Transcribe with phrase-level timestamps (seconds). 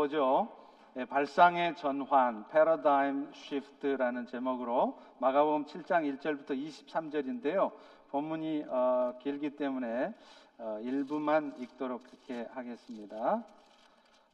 [0.00, 0.48] 보죠.
[0.96, 7.70] 예, 발상의 전환, 패러다임 쉬프트라는 제목으로 마가복음 7장 1절부터 23절인데요.
[8.08, 10.14] 본문이 어, 길기 때문에
[10.56, 13.44] 어, 일부만 읽도록 그렇게 하겠습니다.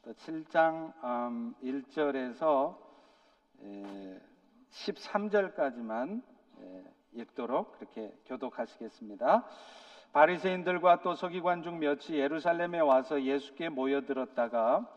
[0.05, 2.77] 7장 음, 1절에서
[3.65, 4.21] 에,
[4.71, 6.23] 13절까지만
[6.61, 9.45] 에, 읽도록 그렇게 교독하시겠습니다.
[10.13, 14.96] 바리새인들과 또 서기관 중 몇이 예루살렘에 와서 예수께 모여들었다가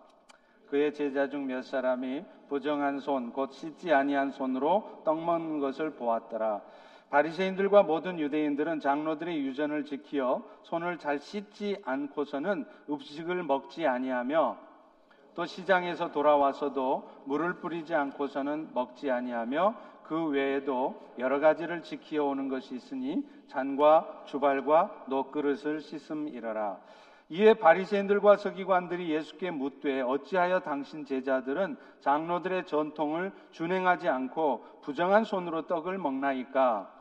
[0.70, 6.62] 그의 제자 중 몇 사람이 부정한 손, 곧 씻지 아니한 손으로 떡 먹는 것을 보았더라.
[7.10, 14.58] 바리새인들과 모든 유대인들은 장로들의 유전을 지키어 손을 잘 씻지 않고서는 음식을 먹지 아니하며
[15.34, 22.76] 또 시장에서 돌아와서도 물을 뿌리지 않고서는 먹지 아니하며 그 외에도 여러 가지를 지키어 오는 것이
[22.76, 26.80] 있으니 잔과 주발과 노 그릇을 씻음이러라.
[27.32, 36.00] 이에 바리새인들과 서기관들이 예수께 묻되 어찌하여 당신 제자들은 장로들의 전통을 준행하지 않고 부정한 손으로 떡을
[36.00, 36.92] 먹나이까?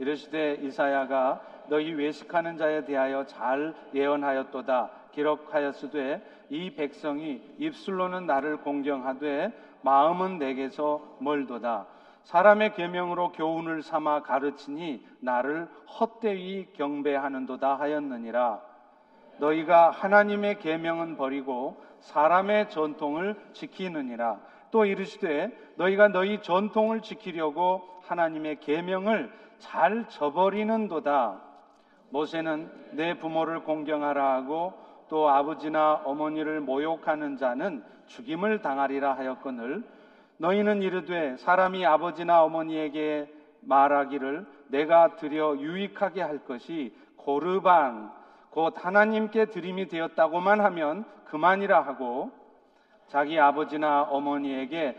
[0.00, 4.90] 이르시되 이사야가 너희 외식하는 자에 대하여 잘 예언하였도다.
[5.12, 11.86] 기록하였으되 이 백성이 입술로는 나를 공경하되 마음은 내게서 멀도다.
[12.24, 18.69] 사람의 계명으로 교훈을 삼아 가르치니 나를 헛되이 경배하는도다 하였느니라
[19.40, 24.38] 너희가 하나님의 계명은 버리고 사람의 전통을 지키느니라.
[24.70, 31.40] 또 이르시되 너희가 너희 전통을 지키려고 하나님의 계명을 잘 저버리는도다.
[32.10, 34.74] 모세는 내 부모를 공경하라 하고
[35.08, 39.84] 또 아버지나 어머니를 모욕하는 자는 죽임을 당하리라 하였거늘
[40.38, 48.10] 너희는 이르되 사람이 아버지나 어머니에게 말하기를 내가 드려 유익하게 할 것이 고르반
[48.50, 52.30] 곧 하나님께 드림이 되었다고만 하면 그만이라 하고
[53.08, 54.96] 자기 아버지나 어머니에게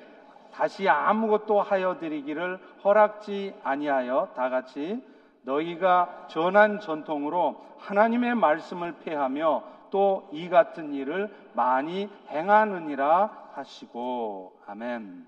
[0.54, 5.04] 다시 아무것도 하여 드리기를 허락지 아니하여 다 같이
[5.44, 15.28] 너희가 전한 전통으로 하나님의 말씀을 폐하며 또 이 같은 일을 많이 행하느니라 하시고 아멘.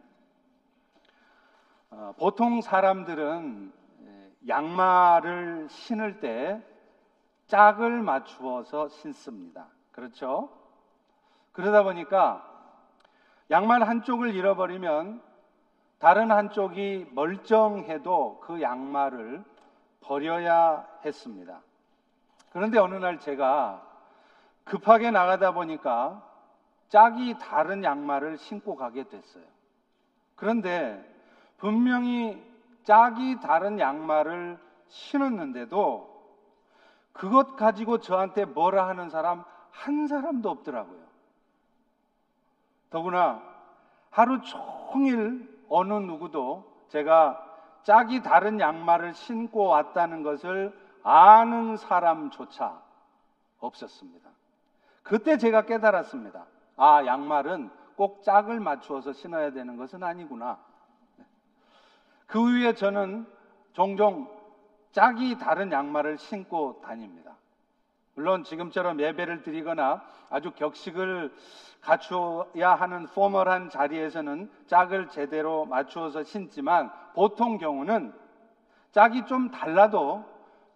[1.91, 3.71] 어, 보통 사람들은
[4.47, 6.61] 양말을 신을 때
[7.53, 9.67] 짝을 맞추어서 신습니다.
[9.91, 10.49] 그렇죠?
[11.51, 12.43] 그러다 보니까
[13.51, 15.21] 양말 한쪽을 잃어버리면
[15.99, 19.43] 다른 한쪽이 멀쩡해도 그 양말을
[20.01, 21.61] 버려야 했습니다.
[22.51, 23.87] 그런데 어느 날 제가
[24.63, 26.27] 급하게 나가다 보니까
[26.89, 29.45] 짝이 다른 양말을 신고 가게 됐어요.
[30.35, 31.07] 그런데
[31.57, 32.43] 분명히
[32.83, 36.12] 짝이 다른 양말을 신었는데도
[37.13, 41.01] 그것 가지고 저한테 뭐라 하는 사람 한 사람도 없더라고요.
[42.89, 43.41] 더구나
[44.09, 47.39] 하루 종일 어느 누구도 제가
[47.83, 52.81] 짝이 다른 양말을 신고 왔다는 것을 아는 사람조차
[53.59, 54.29] 없었습니다.
[55.01, 56.45] 그때 제가 깨달았습니다.
[56.77, 60.57] 아, 양말은 꼭 짝을 맞추어서 신어야 되는 것은 아니구나.
[62.25, 63.27] 그 후에 저는
[63.73, 64.27] 종종
[64.93, 67.35] 짝이 다른 양말을 신고 다닙니다.
[68.15, 71.33] 물론 지금처럼 예배를 드리거나 아주 격식을
[71.81, 78.13] 갖추어야 하는 포멀한 자리에서는 짝을 제대로 맞추어서 신지만 보통 경우는
[78.91, 80.23] 짝이 좀 달라도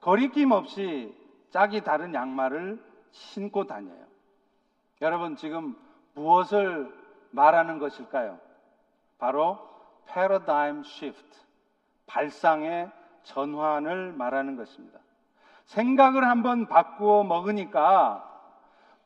[0.02, 1.16] 거리낌 없이
[1.52, 4.04] 짝이 다른 양말을 신고 다녀요.
[5.02, 5.78] 여러분 지금
[6.16, 6.92] 무엇을
[7.30, 8.40] 말하는 것일까요?
[9.20, 9.60] 바로
[10.08, 11.38] 패러다임 시프트,
[12.08, 12.92] 발상의
[13.28, 15.00] 전환을 말하는 것입니다.
[15.66, 18.24] 생각을 한번 바꾸어 먹으니까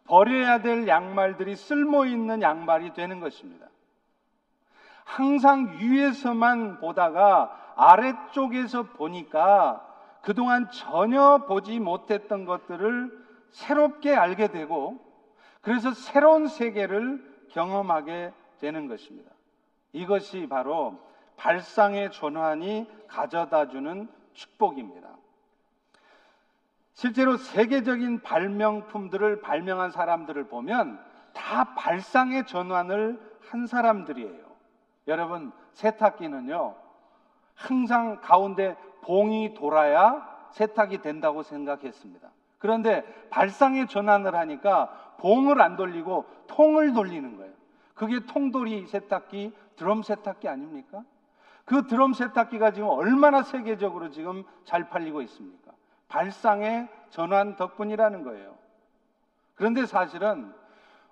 [0.05, 3.67] 버려야 될 양말들이 쓸모 있는 양말이 되는 것입니다.
[5.03, 9.87] 항상 위에서만 보다가 아래쪽에서 보니까
[10.21, 14.99] 그동안 전혀 보지 못했던 것들을 새롭게 알게 되고
[15.61, 19.31] 그래서 새로운 세계를 경험하게 되는 것입니다.
[19.93, 20.99] 이것이 바로
[21.37, 25.09] 발상의 전환이 가져다 주는 축복입니다.
[26.93, 33.19] 실제로 세계적인 발명품들을 발명한 사람들을 보면 다 발상의 전환을
[33.49, 34.45] 한 사람들이에요.
[35.07, 36.75] 여러분, 세탁기는요,
[37.55, 42.29] 항상 가운데 봉이 돌아야 세탁이 된다고 생각했습니다.
[42.59, 47.53] 그런데 발상의 전환을 하니까 봉을 안 돌리고 통을 돌리는 거예요.
[47.95, 51.03] 그게 통돌이 세탁기, 드럼 세탁기 아닙니까?
[51.65, 55.71] 그 드럼 세탁기가 지금 얼마나 세계적으로 지금 잘 팔리고 있습니까?
[56.07, 58.55] 발상의 전환 덕분이라는 거예요.
[59.55, 60.51] 그런데 사실은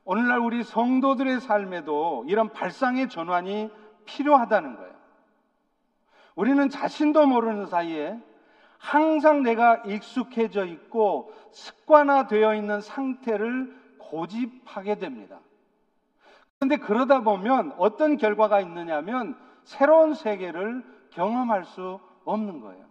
[0.03, 3.71] 오늘날 우리 성도들의 삶에도 이런 발상의 전환이
[4.05, 4.93] 필요하다는 거예요.
[6.35, 8.17] 우리는 자신도 모르는 사이에
[8.77, 15.39] 항상 내가 익숙해져 있고 습관화되어 있는 상태를 고집하게 됩니다.
[16.57, 19.37] 그런데 그러다 보면 어떤 결과가 있느냐면
[19.69, 22.85] 새로운 세계를 경험할 수 없는 거예요.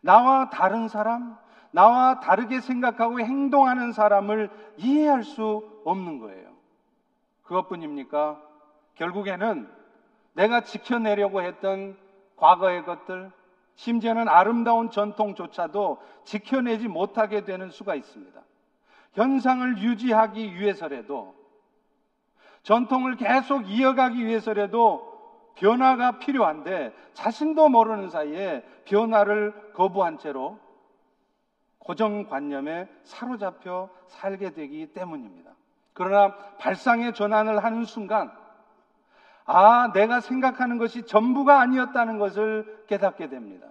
[0.00, 1.36] 나와 다른 사람,
[1.72, 6.52] 나와 다르게 생각하고 행동하는 사람을 이해할 수 없는 거예요.
[7.42, 8.40] 그것뿐입니까?
[8.94, 9.68] 결국에는
[10.34, 11.96] 내가 지켜내려고 했던
[12.36, 13.32] 과거의 것들,
[13.74, 18.40] 심지어는 아름다운 전통조차도 지켜내지 못하게 되는 수가 있습니다.
[19.14, 21.34] 현상을 유지하기 위해서라도,
[22.62, 25.07] 전통을 계속 이어가기 위해서라도
[25.58, 30.58] 변화가 필요한데 자신도 모르는 사이에 변화를 거부한 채로
[31.78, 35.52] 고정관념에 사로잡혀 살게 되기 때문입니다.
[35.94, 38.30] 그러나 발상의 전환을 하는 순간,
[39.44, 43.66] 아, 내가 생각하는 것이 전부가 아니었다는 것을 깨닫게 됩니다.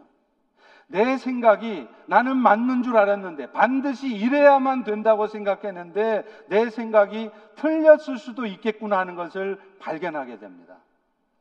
[0.87, 8.97] 내 생각이 나는 맞는 줄 알았는데 반드시 이래야만 된다고 생각했는데 내 생각이 틀렸을 수도 있겠구나
[8.97, 10.77] 하는 것을 발견하게 됩니다.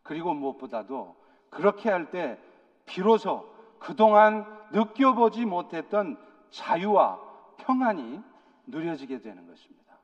[0.07, 1.17] 그리고 무엇보다도
[1.51, 2.39] 그렇게 할 때
[2.85, 3.49] 비로소
[3.79, 6.17] 그동안 느껴보지 못했던
[6.51, 7.21] 자유와
[7.59, 8.23] 평안이
[8.67, 9.99] 누려지게 되는 것입니다.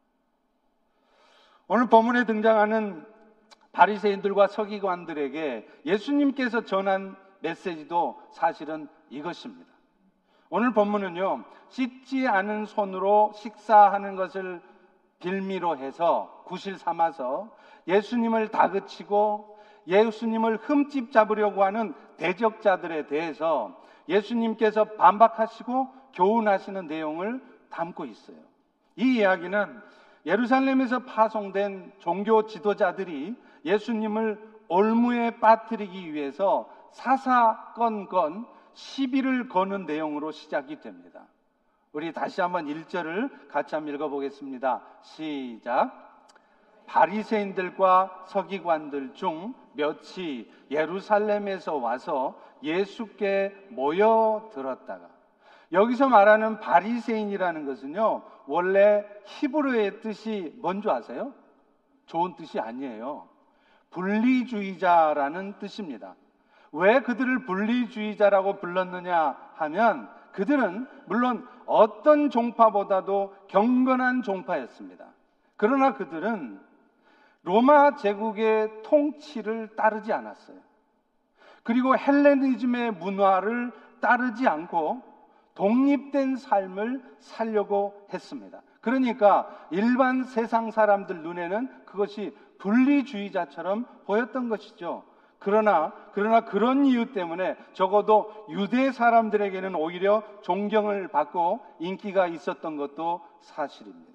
[1.69, 3.07] 오늘 본문에 등장하는
[3.73, 9.73] 바리새인들과 서기관들에게 예수님께서 전한 메시지도 사실은 이것입니다.
[10.51, 14.61] 오늘 본문은요, 씻지 않은 손으로 식사하는 것을
[15.21, 17.49] 빌미로 해서 구실 삼아서
[17.89, 19.52] 예수님을 다그치고
[19.87, 28.37] 예수님을 흠집 잡으려고 하는 대적자들에 대해서 예수님께서 반박하시고 교훈하시는 내용을 담고 있어요.
[28.97, 29.81] 이 이야기는
[30.27, 33.35] 예루살렘에서 파송된 종교 지도자들이
[33.65, 41.27] 예수님을 올무에 빠뜨리기 위해서 사사건건 시비를 거는 내용으로 시작이 됩니다.
[41.93, 44.81] 우리 다시 한번 1절을 같이 한번 읽어보겠습니다.
[45.03, 46.03] 시작.
[46.87, 55.09] 바리새인들과 서기관들 중 몇이 예루살렘에서 와서 예수께 모여들었다가
[55.73, 61.33] 여기서 말하는 바리새인이라는 것은요 원래 히브리의 뜻이 뭔지 아세요?
[62.07, 63.29] 좋은 뜻이 아니에요.
[63.91, 66.15] 분리주의자라는 뜻입니다.
[66.73, 75.07] 왜 그들을 분리주의자라고 불렀느냐 하면 그들은 물론 어떤 종파보다도 경건한 종파였습니다.
[75.57, 76.61] 그러나 그들은
[77.43, 80.57] 로마 제국의 통치를 따르지 않았어요.
[81.63, 85.03] 그리고 헬레니즘의 문화를 따르지 않고
[85.55, 88.63] 독립된 삶을 살려고 했습니다.
[88.81, 95.05] 그러니까 일반 세상 사람들 눈에는 그것이 분리주의자처럼 보였던 것이죠.
[95.39, 104.12] 그러나 그러나 그런 이유 때문에 적어도 유대 사람들에게는 오히려 존경을 받고 인기가 있었던 것도 사실입니다.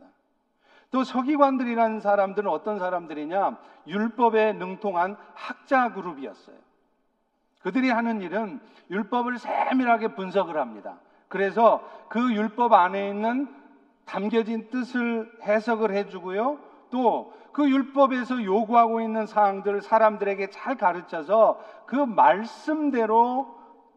[0.92, 3.58] 또 서기관들이라는 사람들은 어떤 사람들이냐?
[3.88, 6.56] 율법에 능통한 학자 그룹이었어요.
[7.62, 11.00] 그들이 하는 일은 율법을 세밀하게 분석을 합니다.
[11.28, 13.54] 그래서 그 율법 안에 있는
[14.06, 16.60] 담겨진 뜻을 해석을 해주고요.
[16.90, 23.52] 또 그 율법에서 요구하고 있는 사항들을 사람들에게 잘 가르쳐서 그 말씀대로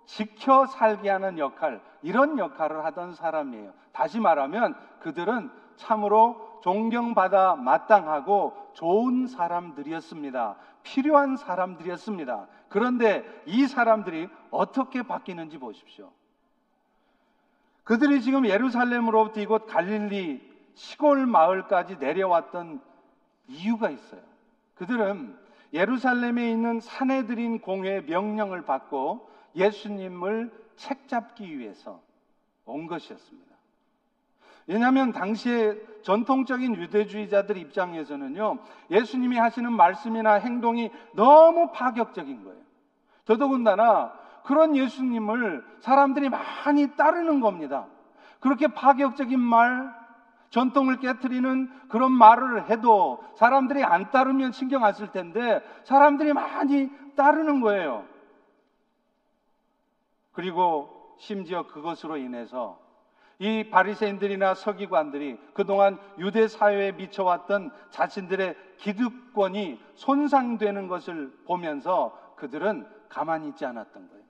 [0.07, 3.75] 지켜 살게 하는 역할, 이런 역할을 하던 사람이에요.
[3.93, 5.51] 다시 말하면 그들은
[5.81, 10.57] 참으로 존경받아 마땅하고 좋은 사람들이었습니다.
[10.83, 12.47] 필요한 사람들이었습니다.
[12.69, 16.11] 그런데 이 사람들이 어떻게 바뀌는지 보십시오.
[17.85, 22.81] 그들이 지금 예루살렘으로부터 이곳 갈릴리 시골 마을까지 내려왔던
[23.49, 24.21] 이유가 있어요.
[24.77, 25.37] 그들은
[25.73, 32.01] 예루살렘에 있는 사내들인 공회의 명령을 받고 예수님을 책잡기 위해서
[32.65, 33.50] 온 것이었습니다.
[34.71, 38.59] 왜냐하면 당시에 전통적인 유대주의자들 입장에서는요,
[38.93, 42.61] 예수님이 하시는 말씀이나 행동이 너무 파격적인 거예요.
[43.25, 44.13] 더더군다나
[44.45, 47.87] 그런 예수님을 사람들이 많이 따르는 겁니다.
[48.39, 49.93] 그렇게 파격적인 말,
[50.51, 57.61] 전통을 깨뜨리는 그런 말을 해도 사람들이 안 따르면 신경 안 쓸 텐데 사람들이 많이 따르는
[57.61, 58.05] 거예요.
[60.31, 62.79] 그리고 심지어 그것으로 인해서
[63.41, 73.65] 이 바리새인들이나 서기관들이 그동안 유대 사회에 미쳐왔던 자신들의 기득권이 손상되는 것을 보면서 그들은 가만히 있지
[73.65, 74.23] 않았던 거예요.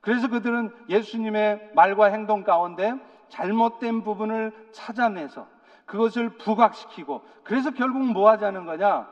[0.00, 2.94] 그래서 그들은 예수님의 말과 행동 가운데
[3.30, 5.48] 잘못된 부분을 찾아내서
[5.84, 9.08] 그것을 부각시키고 그래서 결국 뭐 하자는 거냐?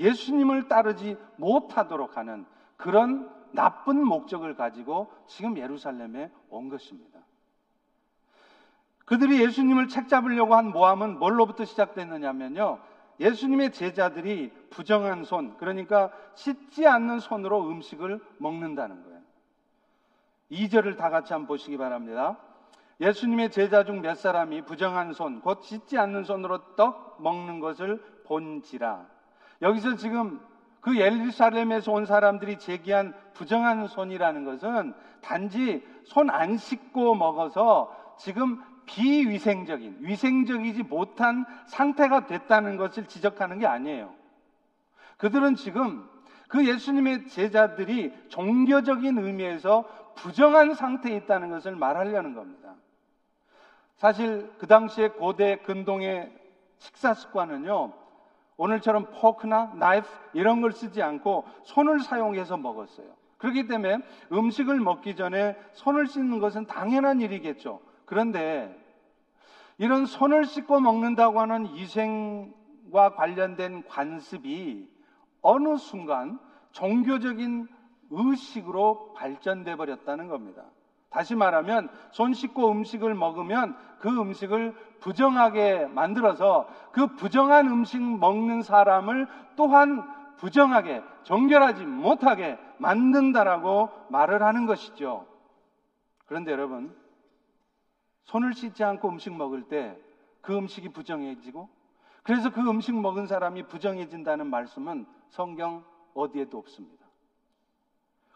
[0.00, 7.20] 예수님을 따르지 못하도록 하는 그런 나쁜 목적을 가지고 지금 예루살렘에 온 것입니다.
[9.08, 12.78] 그들이 예수님을 책잡으려고 한 모함은 뭘로부터 시작됐느냐면요.
[13.20, 19.18] 예수님의 제자들이 부정한 손, 그러니까 씻지 않는 손으로 음식을 먹는다는 거예요.
[20.52, 22.36] 2절을 다 같이 한번 보시기 바랍니다.
[23.00, 29.06] 예수님의 제자 중 몇 사람이 부정한 손, 곧 씻지 않는 손으로 떡 먹는 것을 본지라.
[29.62, 30.38] 여기서 지금
[30.80, 39.98] 그 예루살렘에서 온 사람들이 제기한 부정한 손이라는 것은 단지 손 안 씻고 먹어서 지금 비위생적인,
[40.00, 44.12] 위생적이지 못한 상태가 됐다는 것을 지적하는 게 아니에요.
[45.18, 46.08] 그들은 지금
[46.48, 49.84] 그 예수님의 제자들이 종교적인 의미에서
[50.16, 52.74] 부정한 상태에 있다는 것을 말하려는 겁니다.
[53.96, 56.32] 사실 그 당시에 고대 근동의
[56.78, 57.92] 식사 습관은요,
[58.56, 63.06] 오늘처럼 포크나 나이프 이런 걸 쓰지 않고 손을 사용해서 먹었어요.
[63.36, 63.98] 그렇기 때문에
[64.32, 67.80] 음식을 먹기 전에 손을 씻는 것은 당연한 일이겠죠.
[68.08, 68.74] 그런데
[69.76, 74.88] 이런 손을 씻고 먹는다고 하는 위생과 관련된 관습이
[75.42, 76.40] 어느 순간
[76.72, 77.68] 종교적인
[78.10, 80.64] 의식으로 발전돼 버렸다는 겁니다.
[81.10, 89.28] 다시 말하면 손 씻고 음식을 먹으면 그 음식을 부정하게 만들어서 그 부정한 음식 먹는 사람을
[89.56, 90.02] 또한
[90.38, 95.26] 부정하게 정결하지 못하게 만든다라고 말을 하는 것이죠.
[96.26, 96.94] 그런데 여러분
[98.28, 99.98] 손을 씻지 않고 음식 먹을 때
[100.48, 101.68] 그 음식이 부정해지고
[102.22, 107.06] 그래서 그 음식 먹은 사람이 부정해진다는 말씀은 성경 어디에도 없습니다.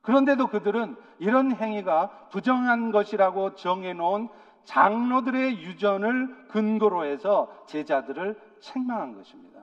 [0.02, 4.28] 그런데도 그들은 이런 행위가 부정한 것이라고 정해놓은
[4.64, 9.60] 장로들의 유전을 근거로 해서 제자들을 책망한 것입니다.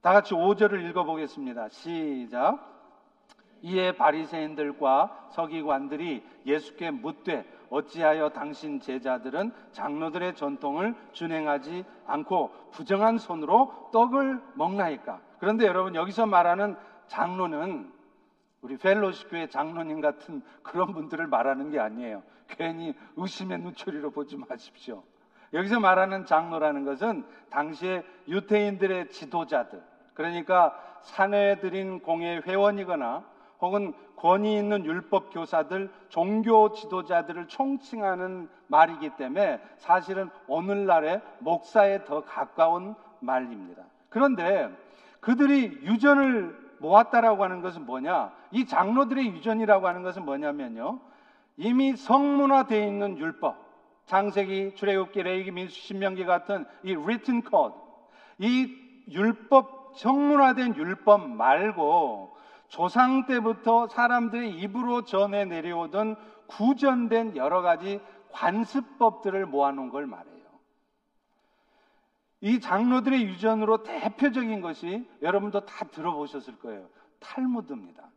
[0.00, 1.68] 다 같이 5절을 읽어보겠습니다.
[1.68, 2.66] 시작.
[3.60, 14.40] 이에 바리새인들과 서기관들이 예수께 묻되 어찌하여 당신 제자들은 장로들의 전통을 준행하지 않고 부정한 손으로 떡을
[14.54, 15.20] 먹나이까?
[15.38, 17.90] 그런데 여러분 여기서 말하는 장로는
[18.60, 22.22] 우리 펠로시 교회 장로님 같은 그런 분들을 말하는 게 아니에요.
[22.48, 25.02] 괜히 의심의 눈초리로 보지 마십시오.
[25.52, 29.82] 여기서 말하는 장로라는 것은 당시에 유태인들의 지도자들,
[30.14, 33.24] 그러니까 사내들인 공예 회원이거나
[33.60, 42.94] 혹은 권위 있는 율법 교사들, 종교 지도자들을 총칭하는 말이기 때문에 사실은 오늘날의 목사에 더 가까운
[43.20, 43.82] 말입니다.
[44.08, 44.70] 그런데
[45.20, 48.32] 그들이 유전을 모았다라고 하는 것은 뭐냐?
[48.52, 50.98] 이 장로들의 유전이라고 하는 것은 뭐냐면요.
[51.56, 53.56] 이미 성문화되어 있는 율법,
[54.06, 57.76] 장세기, 출애굽기, 레이기, 민수, 신명기 같은 이 written code,
[58.38, 58.74] 이
[59.10, 62.29] 율법 성문화된 율법 말고
[62.70, 66.14] 조상 때부터 사람들의 입으로 전해 내려오던
[66.46, 68.00] 구전된 여러 가지
[68.30, 70.40] 관습법들을 모아놓은 걸 말해요.
[72.40, 76.88] 이 장로들의 유전으로 대표적인 것이 여러분도 다 들어보셨을 거예요.
[77.18, 78.08] 탈무드입니다.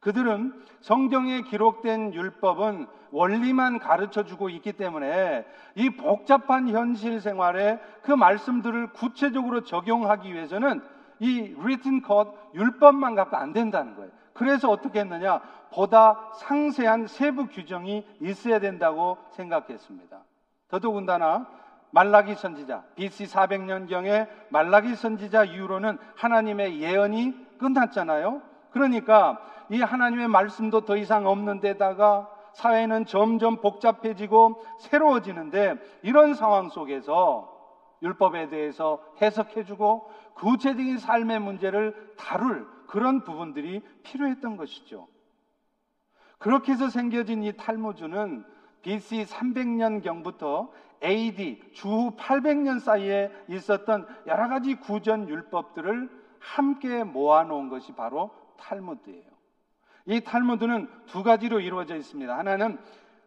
[0.00, 8.92] 그들은 성경에 기록된 율법은 원리만 가르쳐 주고 있기 때문에 이 복잡한 현실 생활에 그 말씀들을
[8.92, 10.82] 구체적으로 적용하기 위해서는
[11.20, 14.10] 이 written code 율법만 갖고 안 된다는 거예요.
[14.32, 15.40] 그래서 어떻게 했느냐?
[15.72, 20.18] 보다 상세한 세부 규정이 있어야 된다고 생각했습니다.
[20.68, 21.46] 더더군다나
[21.90, 28.42] 말라기 선지자 BC 400년경에 말라기 선지자 이후로는 하나님의 예언이 끝났잖아요.
[28.70, 37.55] 그러니까 이 하나님의 말씀도 더 이상 없는 데다가 사회는 점점 복잡해지고 새로워지는데 이런 상황 속에서
[38.02, 45.08] 율법에 대해서 해석해주고 구체적인 삶의 문제를 다룰 그런 부분들이 필요했던 것이죠.
[46.38, 48.44] 그렇게 해서 생겨진 이 탈무주는
[48.82, 50.70] BC 300년경부터
[51.02, 59.24] AD 주 800년 사이에 있었던 여러 가지 구전 율법들을 함께 모아놓은 것이 바로 탈무드예요.
[60.06, 62.36] 이 탈무드는 두 가지로 이루어져 있습니다.
[62.36, 62.78] 하나는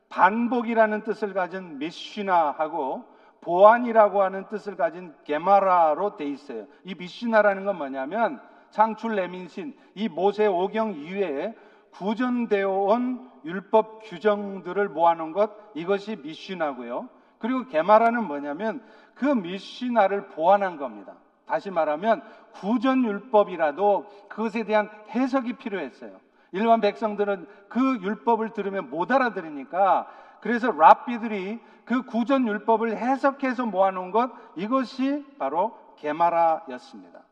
[0.07, 3.03] 반복이라는 뜻을 가진 미쉬나하고
[3.41, 6.65] 보안이라고 하는 뜻을 가진 게마라로 돼 있어요.
[6.83, 11.55] 이 미쉬나라는 건 뭐냐면 창출 레민신 이 모세 오경 이외에
[11.91, 17.09] 구전되어 온 율법 규정들을 모아놓은 것 이것이 미쉬나고요.
[17.39, 18.83] 그리고 개마라는 뭐냐면
[19.15, 21.15] 그 미시나를 보완한 겁니다.
[21.45, 22.21] 다시 말하면
[22.53, 26.11] 구전 율법이라도 그것에 대한 해석이 필요했어요.
[26.51, 30.07] 일반 백성들은 그 율법을 들으면 못 알아들으니까
[30.41, 37.23] 그래서 랍비들이 그 구전 율법을 해석해서 모아놓은 것 이것이 바로 게마라였습니다.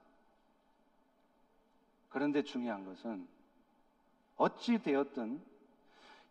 [2.10, 3.28] 그런데 중요한 것은
[4.36, 5.42] 어찌 되었든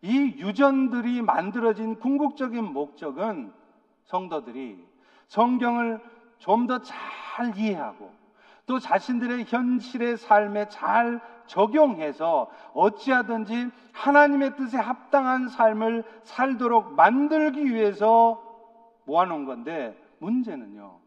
[0.01, 3.53] 이 유전들이 만들어진 궁극적인 목적은
[4.05, 4.85] 성도들이
[5.27, 6.01] 성경을
[6.39, 8.13] 좀 더 잘 이해하고
[8.67, 18.43] 또 자신들의 현실의 삶에 잘 적용해서 어찌하든지 하나님의 뜻에 합당한 삶을 살도록 만들기 위해서
[19.05, 20.99] 모아놓은 건데 문제는요.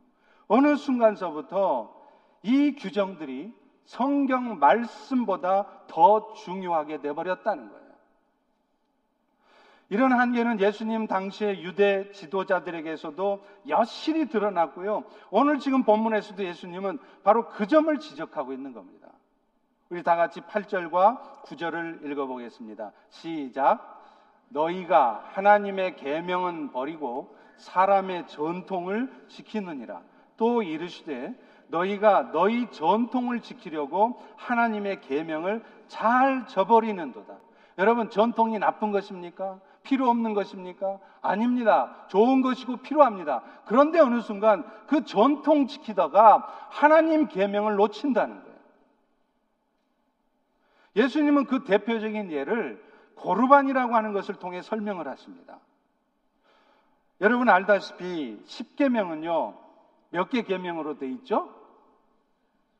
[0.49, 1.95] 어느 순간서부터
[2.43, 7.90] 이 규정들이 성경 말씀보다 더 중요하게 돼버렸다는 거예요.
[9.91, 15.03] 이런 한계는 예수님 당시의 유대 지도자들에게서도 여실히 드러났고요.
[15.31, 19.09] 오늘 지금 본문에서도 예수님은 바로 그 점을 지적하고 있는 겁니다.
[19.89, 22.93] 우리 다 같이 8절과 9절을 읽어보겠습니다.
[23.09, 24.01] 시작.
[24.51, 30.03] 너희가 하나님의 계명은 버리고 사람의 전통을 지키느니라.
[30.37, 31.35] 또 이르시되
[31.67, 37.39] 너희가 너희 전통을 지키려고 하나님의 계명을 잘 저버리는도다.
[37.79, 39.59] 여러분 전통이 나쁜 것입니까?
[39.91, 41.01] 필요 없는 것입니까?
[41.21, 42.07] 아닙니다.
[42.07, 43.43] 좋은 것이고 필요합니다.
[43.65, 48.57] 그런데 어느 순간 그 전통 지키다가 하나님 계명을 놓친다는 거예요.
[50.95, 52.81] 예수님은 그 대표적인 예를
[53.17, 55.59] 고르반이라고 하는 것을 통해 설명을 하십니다.
[57.21, 59.57] 여러분 알다시피 10계명은요.
[60.11, 61.53] 몇 개 계명으로 돼 있죠?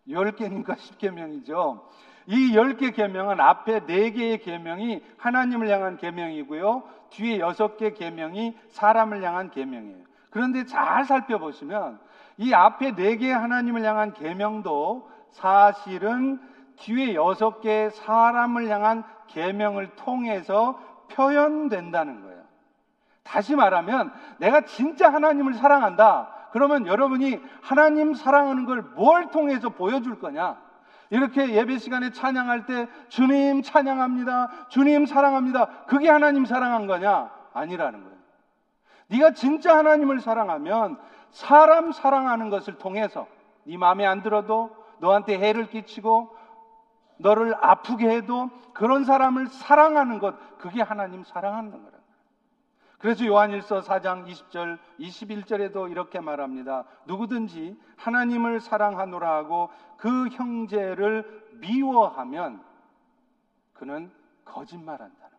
[0.09, 1.83] 10개니까 10계명이죠.
[2.27, 6.83] 이 10개 계명은 앞에 4개의 계명이 하나님을 향한 계명이고요.
[7.11, 10.05] 뒤에 6개 계명이 사람을 향한 계명이에요.
[10.31, 11.99] 그런데 잘 살펴보시면
[12.37, 16.41] 이 앞에 4개의 하나님을 향한 계명도 사실은
[16.77, 20.79] 뒤에 6개의 사람을 향한 계명을 통해서
[21.11, 22.41] 표현된다는 거예요.
[23.23, 26.49] 다시 말하면 내가 진짜 하나님을 사랑한다.
[26.53, 30.59] 그러면 여러분이 하나님 사랑하는 걸 뭘 통해서 보여줄 거냐?
[31.11, 34.69] 이렇게 예배 시간에 찬양할 때 주님 찬양합니다.
[34.69, 35.85] 주님 사랑합니다.
[35.87, 37.31] 그게 하나님 사랑한 거냐?
[37.53, 38.17] 아니라는 거예요.
[39.09, 40.99] 네가 진짜 하나님을 사랑하면
[41.31, 43.27] 사람 사랑하는 것을 통해서
[43.65, 46.37] 네 마음에 안 들어도 너한테 해를 끼치고
[47.19, 52.00] 너를 아프게 해도 그런 사람을 사랑하는 것 그게 하나님 사랑하는 거라.
[53.01, 56.85] 그래서 요한일서 4장 20절, 21절에도 이렇게 말합니다.
[57.07, 62.63] 누구든지 하나님을 사랑하노라 하고 그 형제를 미워하면
[63.73, 64.13] 그는
[64.45, 65.35] 거짓말한다는 거예요.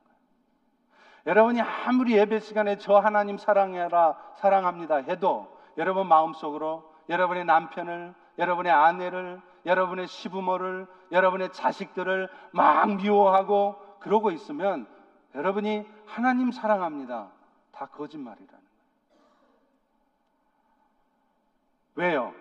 [1.27, 9.39] 여러분이 아무리 예배 시간에 저 하나님 사랑해라, 사랑합니다 해도 여러분 마음속으로 여러분의 남편을, 여러분의 아내를,
[9.67, 14.87] 여러분의 시부모를, 여러분의 자식들을 막 미워하고 그러고 있으면
[15.35, 17.29] 여러분이 하나님 사랑합니다.
[17.81, 18.47] 다 거짓말이라는
[21.95, 22.21] 거예요.
[22.29, 22.33] 왜요?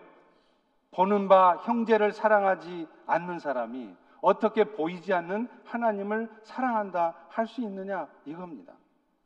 [0.90, 8.74] 보는 바 형제를 사랑하지 않는 사람이 어떻게 보이지 않는 하나님을 사랑한다 할 수 있느냐 이겁니다.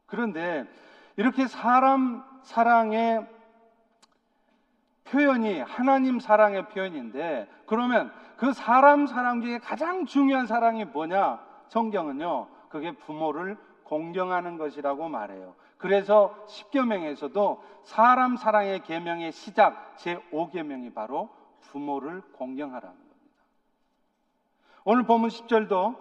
[0.06, 0.68] 그런데
[1.16, 3.26] 이렇게 사람 사랑의
[5.02, 11.44] 표현이 하나님 사랑의 표현인데 그러면 그 사람 사랑 중에 가장 중요한 사랑이 뭐냐?
[11.70, 12.46] 성경은요.
[12.68, 15.56] 그게 부모를 공경하는 것이라고 말해요.
[15.84, 21.28] 그래서 10계명에서도 사람 사랑의 계명의 시작 제5계명이 바로
[21.60, 23.44] 부모를 공경하라는 겁니다.
[24.84, 25.98] 오늘 본문 10절도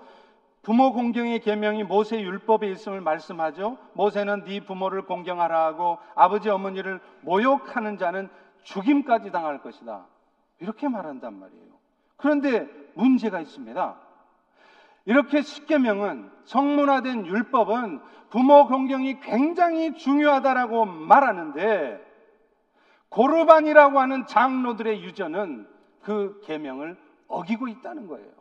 [0.61, 3.77] 부모 공경의 계명이 모세 율법에 있음을 말씀하죠.
[3.91, 8.29] 모세는 네 부모를 공경하라 하고 아버지 어머니를 모욕하는 자는
[8.61, 10.05] 죽임까지 당할 것이다.
[10.59, 11.73] 이렇게 말한단 말이에요.
[12.15, 13.97] 그런데 문제가 있습니다.
[15.05, 22.13] 이렇게 십계명은 성문화된 율법은 부모 공경이 굉장히 중요하다라고 말하는데
[23.09, 25.67] 고르반이라고 하는 장로들의 유전은
[26.01, 28.31] 그 계명을 어기고 있다는 거예요.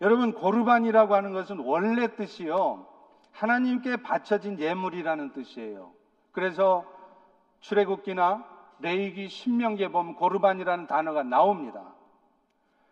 [0.00, 2.86] 여러분 고르반이라고 하는 것은 원래 뜻이요
[3.30, 5.92] 하나님께 바쳐진 예물이라는 뜻이에요.
[6.32, 6.84] 그래서
[7.60, 8.44] 출애굽기나
[8.80, 11.94] 레이기 신명기에 보면 고르반이라는 단어가 나옵니다.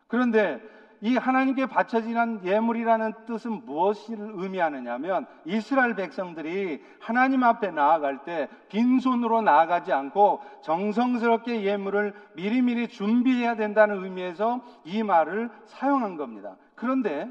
[0.06, 0.60] 그런데
[1.02, 9.92] 이 하나님께 바쳐지는 예물이라는 뜻은 무엇을 의미하느냐면 이스라엘 백성들이 하나님 앞에 나아갈 때 빈손으로 나아가지
[9.92, 16.56] 않고 정성스럽게 예물을 미리미리 준비해야 된다는 의미에서 이 말을 사용한 겁니다.
[16.74, 17.28] 그런데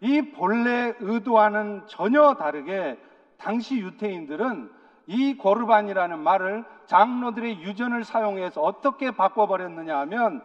[0.00, 2.98] 이 본래 의도와는 전혀 다르게
[3.38, 4.70] 당시 유태인들은
[5.06, 10.42] 이 고르반이라는 말을 장로들의 유전을 사용해서 어떻게 바꿔버렸느냐 하면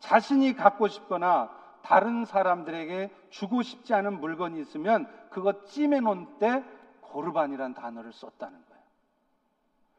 [0.00, 1.59] 자신이 갖고 싶거나
[1.90, 6.62] 다른 사람들에게 주고 싶지 않은 물건이 있으면 그거 찜해 놓은 때
[7.00, 8.82] 고르반이란 단어를 썼다는 거예요.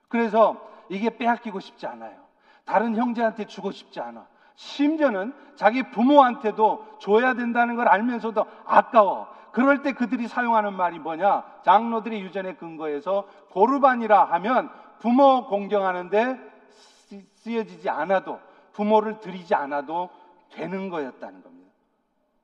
[0.08, 2.15] 그래서 이게 빼앗기고 싶지 않아요.
[2.63, 4.25] 다른 형제한테 주고 싶지 않아.
[4.56, 9.27] 심지어는 자기 부모한테도 줘야 된다는 걸 알면서도 아까워.
[9.51, 11.43] 그럴 때 그들이 사용하는 말이 뭐냐?
[11.63, 16.39] 장로들의 유전에 근거해서 고르반이라 하면 부모 공경하는데
[17.34, 18.39] 쓰여지지 않아도
[18.71, 20.10] 부모를 드리지 않아도
[20.51, 21.61] 되는 거였다는 겁니다.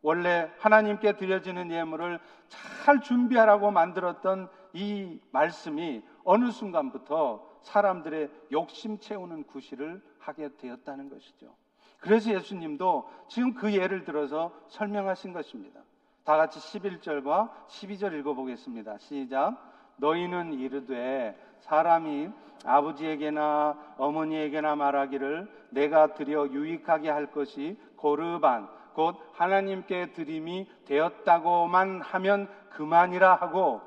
[0.08, 10.02] 원래 하나님께 드려지는 예물을 잘 준비하라고 만들었던 이 말씀이 어느 순간부터 사람들의 욕심 채우는 구실을
[10.20, 11.54] 하게 되었다는 것이죠.
[12.00, 15.82] 그래서 예수님도 지금 그 예를 들어서 설명하신 것입니다.
[16.24, 19.00] 다 같이 11절과 12절 읽어보겠습니다.
[19.00, 19.58] 시작.
[19.98, 22.30] 너희는 이르되 사람이
[22.64, 33.36] 아버지에게나 어머니에게나 말하기를 내가 드려 유익하게 할 것이 고르반 곧 하나님께 드림이 되었다고만 하면 그만이라
[33.36, 33.80] 하고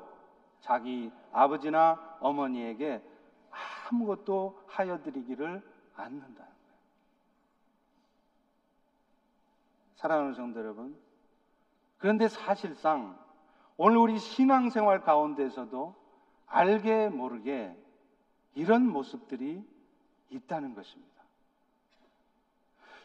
[0.61, 3.03] 자기 아버지나 어머니에게
[3.89, 5.61] 아무것도 하여 드리기를
[5.97, 6.51] 않는다는 거예요.
[9.95, 10.97] 사랑하는 성도 여러분,
[11.97, 13.19] 그런데 사실상
[13.75, 15.93] 오늘 우리 신앙생활 가운데서도
[16.45, 17.75] 알게 모르게
[18.55, 19.61] 이런 모습들이
[20.29, 21.10] 있다는 것입니다.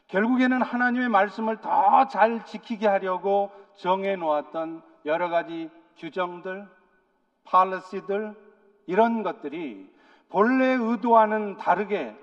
[0.09, 6.69] 결국에는 하나님의 말씀을 더 잘 지키게 하려고 정해 놓았던 여러 가지 규정들,
[7.45, 8.35] 팔러시들,
[8.87, 9.91] 이런 것들이
[10.29, 12.17] 본래 의도와는 다르게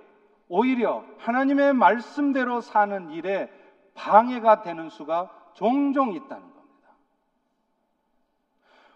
[0.48, 3.52] 오히려 하나님의 말씀대로 사는 일에
[3.96, 6.90] 방해가 되는 수가 종종 있다는 겁니다.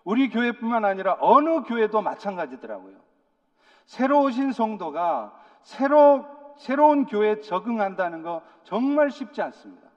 [0.04, 2.97] 우리 교회뿐만 아니라 어느 교회도 마찬가지더라고요.
[3.86, 6.26] 새로 오신 성도가 새로,
[6.58, 9.88] 새로운 교회에 적응한다는 거 정말 쉽지 않습니다.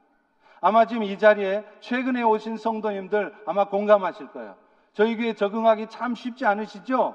[0.61, 4.57] 아마 지금 이 자리에 최근에 오신 성도님들 아마 공감하실 거예요.
[4.93, 7.15] 저희 교회 적응하기 참 쉽지 않으시죠?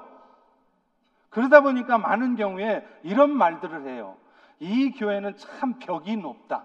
[1.30, 4.16] 그러다 보니까 많은 경우에 이런 말들을 해요.
[4.58, 6.64] 이 교회는 참 벽이 높다.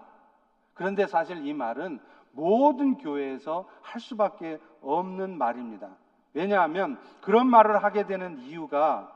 [0.74, 2.00] 그런데 사실 이 말은
[2.32, 5.90] 모든 교회에서 할 수밖에 없는 말입니다.
[6.34, 9.12] 왜냐하면 그런 말을 하게 되는 이유가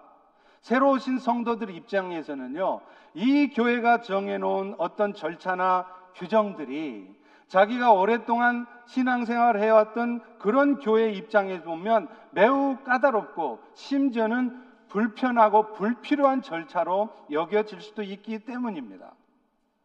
[0.66, 2.81] 새로 오신 성도들 입장에서는요,
[3.14, 7.09] 이 교회가 정해놓은 어떤 절차나 규정들이
[7.46, 17.81] 자기가 오랫동안 신앙생활을 해왔던 그런 교회 입장에 보면 매우 까다롭고 심지어는 불편하고 불필요한 절차로 여겨질
[17.81, 19.12] 수도 있기 때문입니다.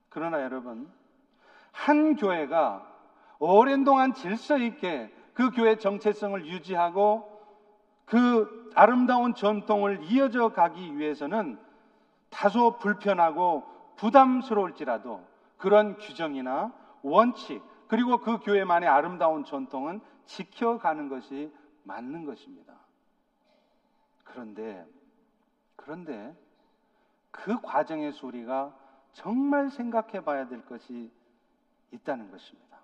[0.10, 0.90] 그러나 여러분,
[1.72, 2.88] 한 교회가
[3.38, 7.31] 오랜 동안 질서 있게 그 교회 정체성을 유지하고
[8.06, 11.60] 그 아름다운 전통을 이어져 가기 위해서는
[12.30, 13.64] 다소 불편하고
[13.98, 15.26] 부담스러울지라도
[15.58, 22.74] 그런 규정이나 원칙 그리고 그 교회만의 아름다운 전통은 지켜가는 것이 맞는 것입니다.
[24.24, 24.88] 그런데
[25.76, 26.36] 그런데
[27.32, 28.74] 그 과정의 우리가
[29.14, 31.12] 정말 생각해 봐야 될 것이
[31.92, 32.78] 있다는 것입니다.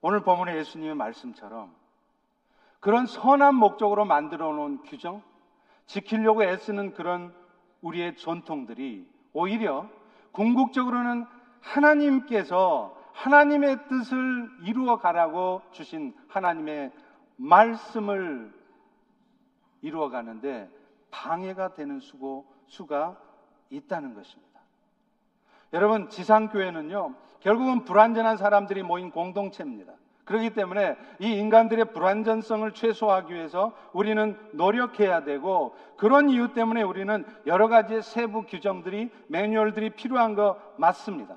[0.00, 1.74] 오늘 본문의 예수님의 말씀처럼
[2.82, 5.22] 그런 선한 목적으로 만들어 놓은 규정,
[5.86, 7.32] 지키려고 애쓰는 그런
[7.80, 9.88] 우리의 전통들이 오히려
[10.32, 11.24] 궁극적으로는
[11.60, 16.90] 하나님께서 하나님의 뜻을 이루어 가라고 주신 하나님의
[17.36, 18.52] 말씀을
[19.80, 20.68] 이루어 가는데
[21.12, 23.16] 방해가 되는 수고, 수가
[23.70, 24.60] 있다는 것입니다.
[25.72, 29.92] 여러분, 지상교회는요, 결국은 불완전한 사람들이 모인 공동체입니다.
[30.32, 37.68] 그렇기 때문에 이 인간들의 불완전성을 최소화하기 위해서 우리는 노력해야 되고 그런 이유 때문에 우리는 여러
[37.68, 41.36] 가지의 세부 규정들이 매뉴얼들이 필요한 거 맞습니다.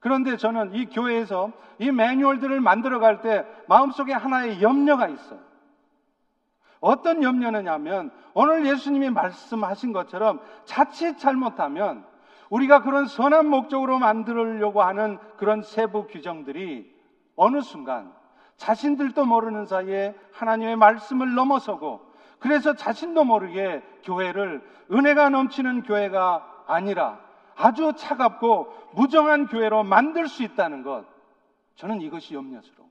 [0.00, 5.38] 그런데 저는 이 교회에서 이 매뉴얼들을 만들어 갈 때 마음속에 하나의 염려가 있어요.
[6.80, 12.04] 어떤 염려느냐면 오늘 예수님이 말씀하신 것처럼 자칫 잘못하면
[12.50, 16.97] 우리가 그런 선한 목적으로 만들려고 하는 그런 세부 규정들이
[17.38, 18.12] 어느 순간
[18.56, 22.06] 자신들도 모르는 사이에 하나님의 말씀을 넘어서고
[22.40, 27.20] 그래서 자신도 모르게 교회를 은혜가 넘치는 교회가 아니라
[27.56, 31.04] 아주 차갑고 무정한 교회로 만들 수 있다는 것.
[31.76, 32.88] 저는 이것이 염려스러운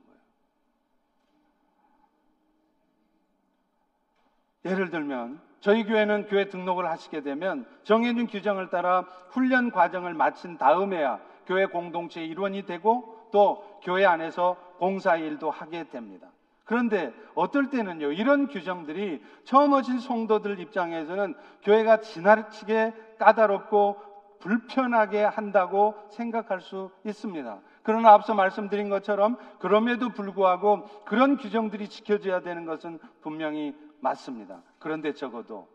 [4.64, 4.74] 거예요.
[4.74, 11.20] 예를 들면 저희 교회는 교회 등록을 하시게 되면 정해진 규정을 따라 훈련 과정을 마친 다음에야
[11.46, 16.28] 교회 공동체의 일원이 되고 또 교회 안에서 봉사 일도 하게 됩니다.
[16.64, 23.96] 그런데 어떨 때는요, 이런 규정들이 처음 오신 성도들 입장에서는 교회가 지나치게 까다롭고
[24.40, 27.58] 불편하게 한다고 생각할 수 있습니다.
[27.82, 34.60] 그러나 앞서 말씀드린 것처럼 그럼에도 불구하고 그런 규정들이 지켜져야 되는 것은 분명히 맞습니다.
[34.78, 35.66] 그런데 적어도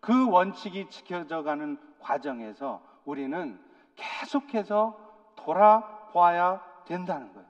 [0.00, 3.58] 그 원칙이 지켜져 가는 과정에서 우리는
[3.96, 4.98] 계속해서
[5.36, 7.48] 돌아봐야 된다는 거예요.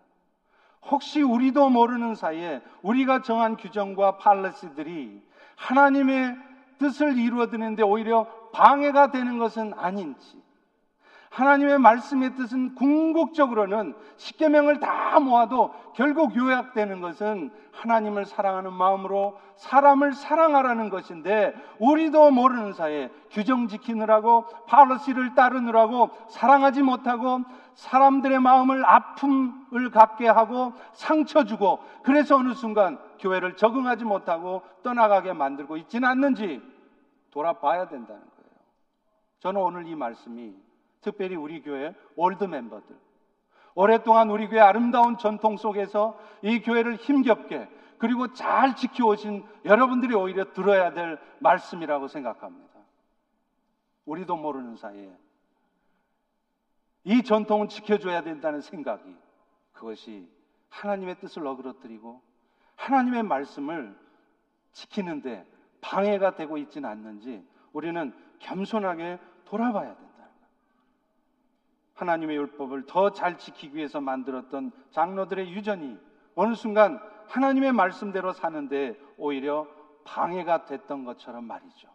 [0.91, 5.23] 혹시 우리도 모르는 사이에 우리가 정한 규정과 팔레시들이
[5.57, 6.37] 하나님의
[6.79, 10.43] 뜻을 이루어드는데 오히려 방해가 되는 것은 아닌지
[11.31, 20.91] 하나님의 말씀의 뜻은 궁극적으로는 십계명을 다 모아도 결국 요약되는 것은 하나님을 사랑하는 마음으로 사람을 사랑하라는
[20.91, 27.43] 것인데 우리도 모르는 사이에 규정 지키느라고 파르시를 따르느라고 사랑하지 못하고
[27.75, 35.77] 사람들의 마음을 아픔을 갖게 하고 상처 주고 그래서 어느 순간 교회를 적응하지 못하고 떠나가게 만들고
[35.77, 36.61] 있지는 않는지
[37.31, 38.51] 돌아봐야 된다는 거예요.
[39.39, 40.70] 저는 오늘 이 말씀이
[41.01, 42.97] 특별히 우리 교회 월드 멤버들.
[43.75, 50.93] 오랫동안 우리 교회 아름다운 전통 속에서 이 교회를 힘겹게 그리고 잘 지켜오신 여러분들이 오히려 들어야
[50.93, 52.81] 될 말씀이라고 생각합니다.
[54.07, 55.17] 우리도 모르는 사이에
[57.05, 59.15] 이 전통은 지켜줘야 된다는 생각이
[59.73, 60.29] 그것이
[60.69, 62.23] 하나님의 뜻을 어그러뜨리고
[62.77, 63.97] 하나님의 말씀을
[64.73, 65.47] 지키는데
[65.81, 70.10] 방해가 되고 있지는 않는지 우리는 겸손하게 돌아봐야 된다.
[72.01, 75.99] 하나님의 율법을 더 잘 지키기 위해서 만들었던 장로들의 유전이
[76.35, 79.67] 어느 순간 하나님의 말씀대로 사는데 오히려
[80.05, 81.89] 방해가 됐던 것처럼 말이죠.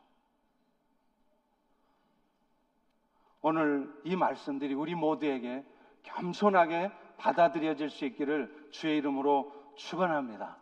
[3.42, 5.66] 오늘 이 말씀들이 우리 모두에게
[6.04, 10.58] 겸손하게 받아들여질 수 있기를 주의 이름으로 축원합니다.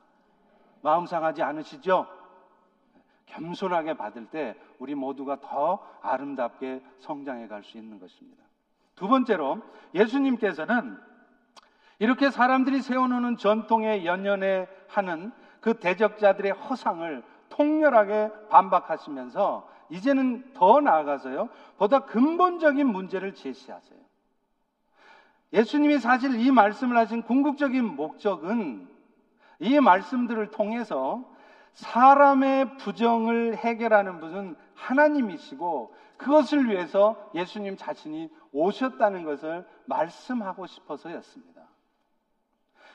[0.82, 2.08] 마음 상하지 않으시죠?
[3.26, 8.44] 겸손하게 받을 때 우리 모두가 더 아름답게 성장해 갈 수 있는 것입니다.
[8.96, 9.62] 두 번째로
[9.94, 10.98] 예수님께서는
[12.00, 22.00] 이렇게 사람들이 세워놓는 전통에 연연해 하는 그 대적자들의 허상을 통렬하게 반박하시면서 이제는 더 나아가서요, 보다
[22.00, 24.00] 근본적인 문제를 제시하세요.
[25.54, 28.88] 예수님이 사실 이 말씀을 하신 궁극적인 목적은
[29.60, 31.24] 이 말씀들을 통해서
[31.74, 41.62] 사람의 부정을 해결하는 분은 하나님이시고 그것을 위해서 예수님 자신이 오셨다는 것을 말씀하고 싶어서였습니다.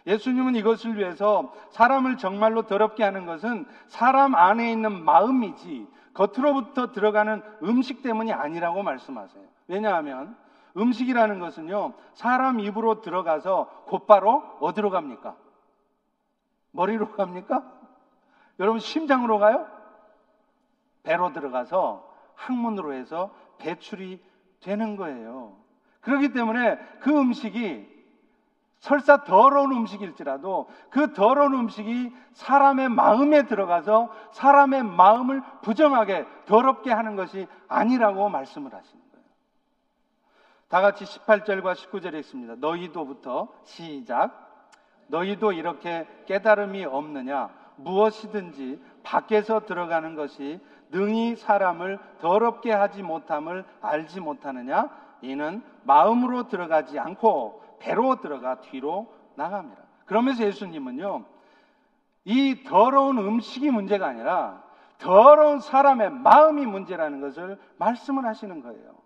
[0.07, 8.03] 예수님은 이것을 위해서 사람을 정말로 더럽게 하는 것은 사람 안에 있는 마음이지 겉으로부터 들어가는 음식
[8.03, 9.45] 때문이 아니라고 말씀하세요.
[9.67, 10.37] 왜냐하면
[10.77, 15.37] 음식이라는 것은요, 사람 입으로 들어가서 곧바로 어디로 갑니까?
[16.73, 17.78] 머리로 갑니까?
[18.59, 19.67] 여러분 심장으로 가요?
[21.03, 24.23] 배로 들어가서 항문으로 해서 배출이
[24.61, 25.57] 되는 거예요.
[26.01, 27.99] 그렇기 때문에 그 음식이
[28.79, 37.49] 설사 더러운 음식일지라도 그 더러운 음식이 사람의 마음에 들어가서 사람의 마음을 부정하게 더럽게 하는 것이
[37.67, 39.27] 아니라고 말씀을 거예요.
[40.69, 42.57] 다 같이 18절과 19절에 있습니다.
[42.57, 44.47] 너희도부터 시작.
[45.09, 47.51] 너희도 이렇게 깨달음이 없느냐?
[47.79, 50.61] 무엇이든지 밖에서 들어가는 것이
[50.91, 54.89] 능히 사람을 더럽게 하지 못함을 알지 못하느냐?
[55.23, 59.83] 이는 마음으로 들어가지 않고 배로 들어가 뒤로 나갑니다.
[60.07, 61.25] 그러면서 예수님은요,
[62.25, 64.63] 이 더러운 음식이 문제가 아니라
[64.99, 68.99] 더러운 사람의 마음이 문제라는 것을 말씀을 하시는 거예요.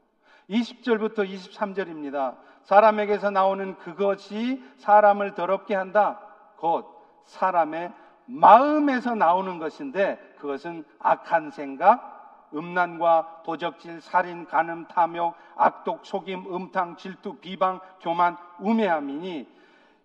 [0.51, 2.37] 20절부터 23절입니다.
[2.63, 6.21] 사람에게서 나오는 그것이 사람을 더럽게 한다.
[6.57, 6.87] 곧
[7.25, 7.93] 사람의
[8.27, 17.37] 마음에서 나오는 것인데 그것은 악한 생각, 음란과 도적질, 살인, 간음, 탐욕, 악독, 속임, 음탕, 질투,
[17.37, 19.49] 비방, 교만, 우매함이니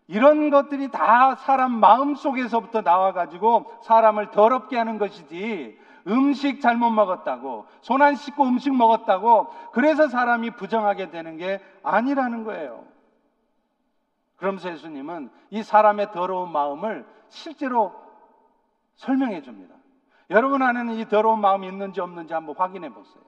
[0.08, 5.78] 이런 것들이 다 사람 마음 속에서부터 나와가지고 사람을 더럽게 하는 것이지
[6.08, 12.86] 음식 잘못 먹었다고, 손 안 씻고 음식 먹었다고, 그래서 사람이 부정하게 되는 게 아니라는 거예요.
[14.38, 17.94] 그러면서 예수님은 이 사람의 더러운 마음을 실제로
[18.98, 19.76] 설명해 줍니다.
[20.30, 23.24] 여러분 안에는 이 더러운 마음이 있는지 없는지 한번 확인해 보세요.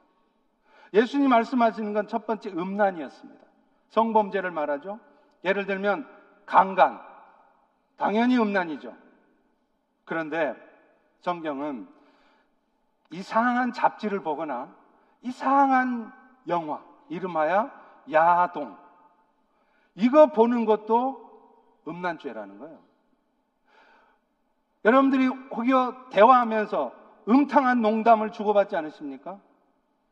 [0.94, 3.46] 예수님 말씀하시는 건 첫 번째 음란이었습니다.
[3.90, 5.00] 성범죄를 말하죠.
[5.46, 6.08] 예를 들면
[6.46, 7.00] 강간.
[7.98, 8.96] 당연히 음란이죠.
[10.06, 10.56] 그런데
[11.22, 11.88] 성경은
[13.12, 14.74] 이상한 잡지를 보거나
[15.22, 16.12] 이상한
[16.48, 17.70] 영화, 이름하여
[18.12, 18.78] 야동.
[19.96, 21.30] 이거 보는 것도
[21.88, 22.80] 음란죄라는 거예요.
[24.86, 26.92] 여러분들이 혹여 대화하면서
[27.28, 29.40] 음탕한 농담을 주고받지 않으십니까?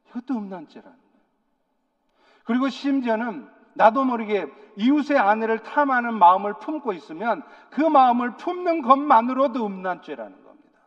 [0.10, 1.18] 이것도 음란죄라는 거예요.
[2.44, 10.44] 그리고 심지어는 나도 모르게 이웃의 아내를 탐하는 마음을 품고 있으면 그 마음을 품는 것만으로도 음란죄라는
[10.44, 10.80] 겁니다.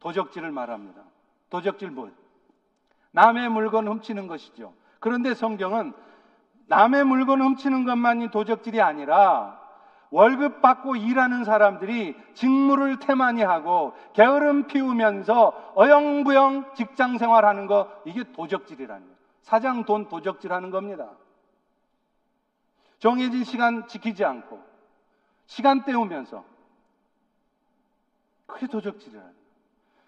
[0.00, 1.02] 도적질을 말합니다.
[1.50, 2.10] 도적질 뭐?
[3.10, 4.72] 남의 물건 훔치는 것이죠.
[5.00, 5.92] 그런데 성경은
[6.66, 9.57] 남의 물건 훔치는 것만이 도적질이 아니라
[10.10, 19.02] 월급 받고 일하는 사람들이 직무를 태만히 하고 게으름 피우면서 어영부영 직장 생활하는 거 이게 도적질이라는
[19.02, 19.18] 거예요.
[19.42, 21.10] 사장 돈 도적질 하는 겁니다.
[22.98, 24.62] 정해진 시간 지키지 않고
[25.46, 26.44] 시간 때우면서
[28.46, 29.38] 그게 도적질이라는 거예요.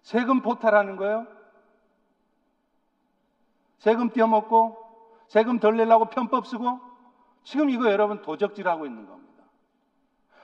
[0.02, 1.26] 세금 포탈하는 거예요.
[3.78, 4.76] 세금 떼어먹고
[5.28, 6.80] 세금 덜 내려고 편법 쓰고
[7.44, 9.29] 지금 이거 여러분 도적질하고 있는 겁니다.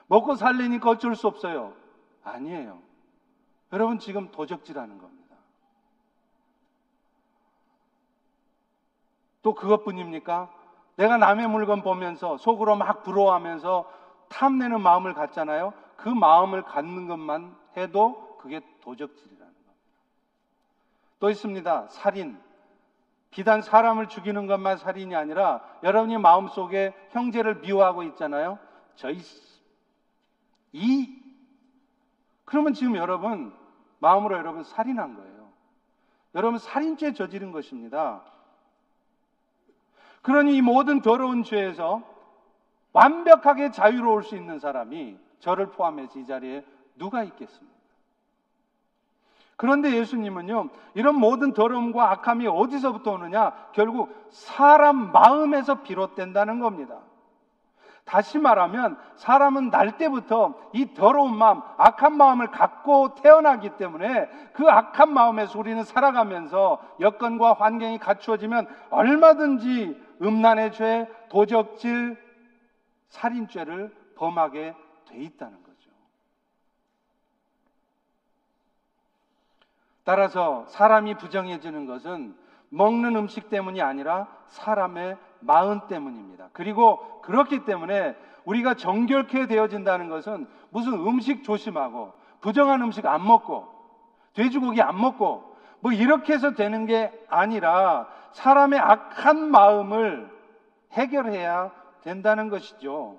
[0.08, 1.74] 먹고 살려니까 어쩔 수 없어요.
[2.22, 2.78] 아니에요.
[3.72, 5.36] 여러분 지금 도적질하는 겁니다.
[9.42, 10.50] 또 그것뿐입니까?
[10.96, 13.90] 내가 남의 물건 보면서 속으로 막 부러워하면서
[14.28, 15.72] 탐내는 마음을 갖잖아요.
[15.96, 19.72] 그 마음을 갖는 것만 해도 그게 도적질이라는 겁니다.
[21.20, 21.88] 또 있습니다.
[21.88, 22.40] 살인.
[23.30, 28.58] 비단 사람을 죽이는 것만 살인이 아니라 여러분이 마음속에 형제를 미워하고 있잖아요.
[28.94, 29.20] 저희
[30.76, 31.22] 이
[32.44, 33.52] 그러면 지금 여러분
[33.98, 35.48] 마음으로 여러분 살인한 거예요.
[36.34, 38.22] 여러분 살인죄 저지른 것입니다.
[40.20, 42.02] 그러니 이 모든 더러운 죄에서
[42.92, 46.64] 완벽하게 자유로울 수 있는 사람이 저를 포함해서 이 자리에
[46.96, 47.76] 누가 있겠습니까?
[49.56, 53.70] 그런데 예수님은요, 이런 모든 더러움과 악함이 어디서부터 오느냐?
[53.72, 57.00] 결국 사람 마음에서 비롯된다는 겁니다.
[58.06, 65.12] 다시 말하면 사람은 날 때부터 이 더러운 마음, 악한 마음을 갖고 태어나기 때문에 그 악한
[65.12, 72.16] 마음에서 우리는 살아가면서 여건과 환경이 갖추어지면 얼마든지 음란의 죄, 도적질,
[73.08, 74.76] 살인죄를 범하게
[75.08, 75.90] 돼 있다는 거죠.
[80.04, 82.36] 따라서 사람이 부정해지는 것은
[82.68, 86.50] 먹는 음식 때문이 아니라 사람의 마음 때문입니다.
[86.52, 93.66] 그리고 그렇기 때문에 우리가 정결케 되어진다는 것은 무슨 음식 조심하고 부정한 음식 안 먹고
[94.34, 100.30] 돼지고기 안 먹고 뭐 이렇게 해서 되는 게 아니라 사람의 악한 마음을
[100.92, 101.70] 해결해야
[102.02, 103.18] 된다는 것이죠.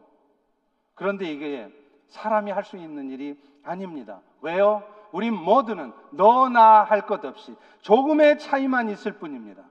[0.96, 1.70] 그런데 이게
[2.08, 4.22] 사람이 할 수 있는 일이 아닙니다.
[4.42, 4.84] 왜요?
[5.12, 9.64] 우리 모두는 너나 할 것 없이 조금의 차이만 있을 뿐입니다.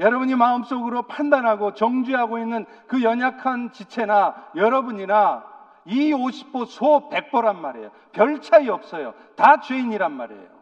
[0.00, 5.44] 여러분이 마음속으로 판단하고 정죄하고 있는 그 연약한 지체나 여러분이나
[5.84, 7.90] 이 50보 소 100보란 말이에요.
[8.12, 9.12] 별 차이 없어요.
[9.36, 10.60] 다 죄인이란 말이에요.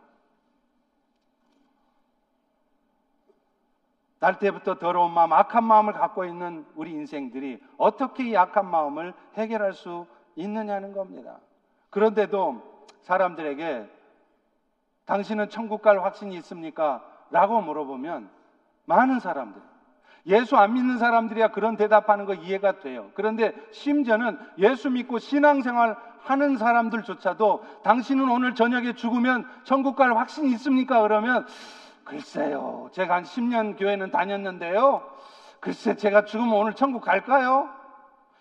[4.21, 9.73] 날 때부터 더러운 마음, 악한 마음을 갖고 있는 우리 인생들이 어떻게 이 악한 마음을 해결할
[9.73, 11.39] 수 있느냐는 겁니다.
[11.91, 12.61] 그런데도
[13.03, 13.89] 사람들에게
[15.05, 17.05] 당신은 천국 갈 확신이 있습니까?
[17.31, 18.38] 라고 물어보면
[18.89, 19.61] 많은 사람들,
[20.27, 23.11] 예수 안 믿는 사람들이야 그런 대답하는 거 이해가 돼요.
[23.15, 31.01] 그런데 심지어는 예수 믿고 신앙생활 하는 사람들조차도 당신은 오늘 저녁에 죽으면 천국 갈 확신이 있습니까?
[31.03, 31.47] 그러면
[32.05, 32.89] 글쎄요.
[32.93, 35.03] 제가 한 10년 교회는 다녔는데요.
[35.61, 37.69] 글쎄 제가 죽으면 오늘 천국 갈까요?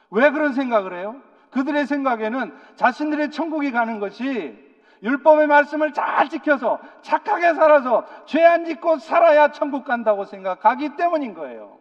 [0.10, 1.16] 왜 그런 생각을 해요?
[1.52, 4.67] 그들의 생각에는 자신들의 천국이 가는 것이
[5.04, 11.78] 율법의 말씀을 잘 지켜서 착하게 살아서 죄 안 짓고 살아야 천국 간다고 생각하기 때문인 거예요.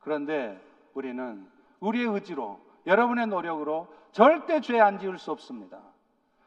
[0.00, 0.60] 그런데
[0.94, 1.46] 우리는
[1.80, 5.78] 우리의 의지로 여러분의 노력으로 절대 죄 안 지을 수 없습니다.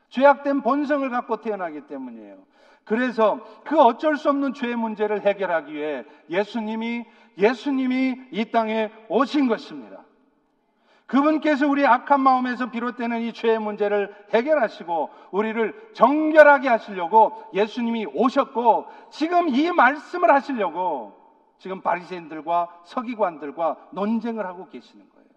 [0.10, 2.38] 죄악된 본성을 갖고 태어나기 때문이에요.
[2.86, 7.06] 그래서 그 어쩔 수 없는 죄의 문제를 해결하기 위해 예수님이
[7.38, 10.04] 예수님이 이 땅에 오신 것입니다.
[11.10, 19.50] 그분께서 우리 악한 마음에서 비롯되는 이 죄의 문제를 해결하시고 우리를 정결하게 하시려고 예수님이 오셨고 지금
[19.50, 21.20] 이 말씀을 하시려고
[21.58, 25.28] 지금 바리새인들과 서기관들과 논쟁을 하고 계시는 거예요.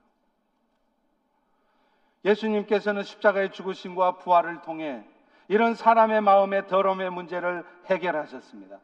[2.26, 5.02] 예수님께서는 십자가의 죽으심과 부활을 통해
[5.48, 8.78] 이런 사람의 마음의 더러움의 문제를 해결하셨습니다.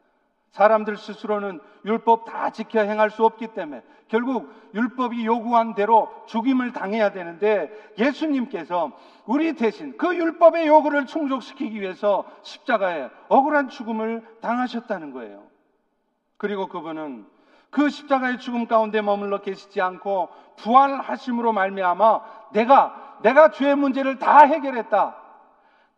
[0.51, 7.11] 사람들 스스로는 율법 다 지켜 행할 수 없기 때문에 결국 율법이 요구한 대로 죽임을 당해야
[7.11, 8.91] 되는데 예수님께서
[9.25, 15.43] 우리 대신 그 율법의 요구를 충족시키기 위해서 십자가에 억울한 죽음을 당하셨다는 거예요.
[16.37, 17.27] 그리고 그분은
[17.69, 22.21] 그 십자가의 죽음 가운데 머물러 계시지 않고 부활하심으로 말미암아
[22.53, 25.15] 내가 내가 죄의 문제를 다 해결했다.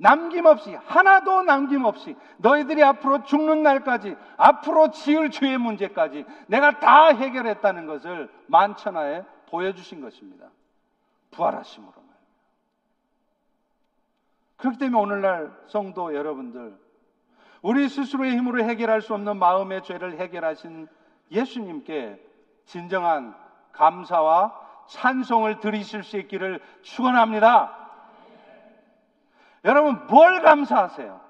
[0.01, 8.27] 남김없이 하나도 남김없이 너희들이 앞으로 죽는 날까지 앞으로 지을 죄의 문제까지 내가 다 해결했다는 것을
[8.47, 10.47] 만천하에 보여주신 것입니다.
[11.29, 12.03] 부활하심으로 말.
[14.57, 16.75] 그렇기 때문에 오늘날 성도 여러분들
[17.61, 20.87] 우리 스스로의 힘으로 해결할 수 없는 마음의 죄를 해결하신
[21.29, 22.19] 예수님께
[22.65, 23.35] 진정한
[23.71, 27.80] 감사와 찬송을 드리실 수 있기를 축원합니다.
[29.65, 31.21] 여러분 뭘 감사하세요?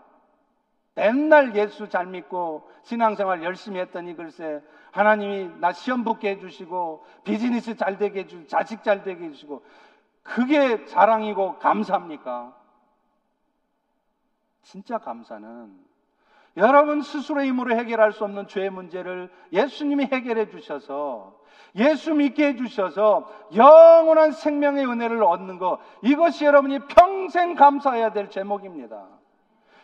[0.96, 4.62] 맨날 예수 잘 믿고 신앙생활 열심히 했더니 글쎄
[4.92, 9.64] 하나님이 나 시험 붙게 해주시고 비즈니스 잘 되게 해주고 자식 잘 되게 해주시고
[10.24, 12.56] 그게 자랑이고 감사합니까?
[14.64, 15.92] 진짜 감사는
[16.58, 21.41] 여러분 스스로의 힘으로 해결할 수 없는 죄의 문제를 예수님이 해결해 주셔서
[21.76, 29.06] 예수 믿게 해주셔서 영원한 생명의 은혜를 얻는 것 이것이 여러분이 평생 감사해야 될 제목입니다.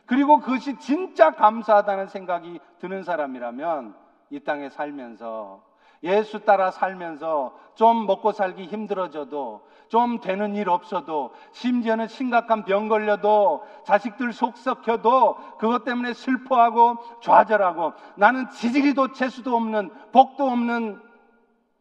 [0.06, 3.96] 그리고 그것이 진짜 감사하다는 생각이 드는 사람이라면
[4.30, 5.62] 이 땅에 살면서
[6.04, 13.66] 예수 따라 살면서 좀 먹고 살기 힘들어져도 좀 되는 일 없어도 심지어는 심각한 병 걸려도
[13.86, 21.02] 자식들 속 썩혀도 그것 때문에 슬퍼하고 좌절하고 나는 지지리도 재수도 없는 복도 없는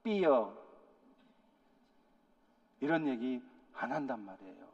[0.07, 0.53] 삐어
[2.79, 3.43] 이런 얘기
[3.75, 4.65] 안 한단 말이에요.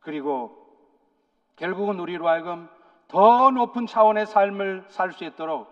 [0.00, 0.66] 그리고
[1.56, 2.68] 결국은 우리로 하여금
[3.08, 5.66] 더 높은 차원의 삶을 살 수 있도록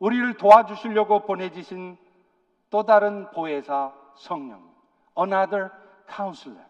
[0.00, 1.96] 우리를 도와주시려고 보내주신
[2.68, 4.70] 또 다른 보혜사 성령,
[5.18, 5.70] another
[6.14, 6.66] counselor.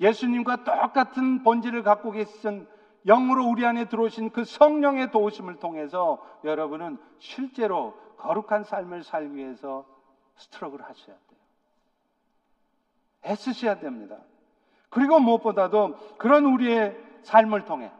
[0.00, 2.68] 예수님과 똑같은 본질을 갖고 계신
[3.06, 9.84] 영으로 우리 안에 들어오신 그 성령의 도우심을 통해서 여러분은 실제로 거룩한 삶을 살기 위해서
[10.36, 11.40] struggle을 하셔야 돼요.
[13.24, 14.16] 애쓰셔야 됩니다.
[14.88, 17.90] 그리고 무엇보다도 그런 우리의 삶을 통해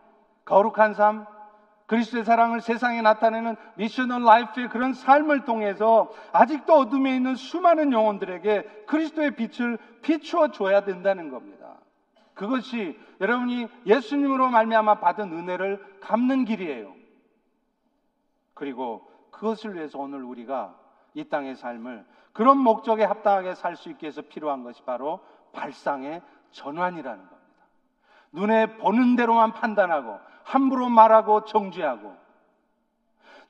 [0.45, 1.27] 거룩한 삶,
[1.87, 9.37] 그리스도의 사랑을 세상에 나타내는 missional life의 그런 삶을 통해서 아직도 어둠에 있는 수많은 영혼들에게 그리스도의
[9.37, 11.62] 빛을 비추어 줘야 된다는 겁니다.
[12.35, 16.95] 그것이 여러분이 예수님으로 말미암아 받은 은혜를 갚는 길이에요.
[18.55, 20.79] 그리고 그것을 위해서 오늘 우리가
[21.15, 25.21] 이 땅의 삶을 그런 목적에 합당하게 살 수 있게 해서 필요한 것이 바로
[25.53, 26.23] 발상의
[26.53, 27.43] 전환이라는 겁니다.
[28.33, 32.17] 눈에 보는 대로만 판단하고 함부로 말하고 정죄하고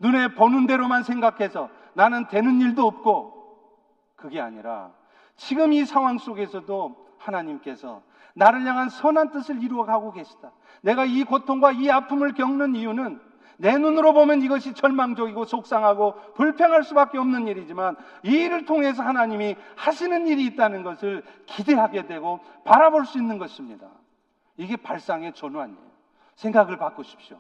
[0.00, 3.68] 눈에 보는 대로만 생각해서 나는 되는 일도 없고
[4.16, 4.92] 그게 아니라
[5.36, 8.02] 지금 이 상황 속에서도 하나님께서
[8.34, 10.52] 나를 향한 선한 뜻을 이루어가고 계시다.
[10.82, 13.20] 내가 이 고통과 이 아픔을 겪는 이유는
[13.58, 20.26] 내 눈으로 보면 이것이 절망적이고 속상하고 불평할 수밖에 없는 일이지만 이 일을 통해서 하나님이 하시는
[20.26, 23.86] 일이 있다는 것을 기대하게 되고 바라볼 수 있는 것입니다.
[24.56, 25.92] 이게 발상의 전환이에요.
[26.34, 27.38] 생각을 바꾸십시오.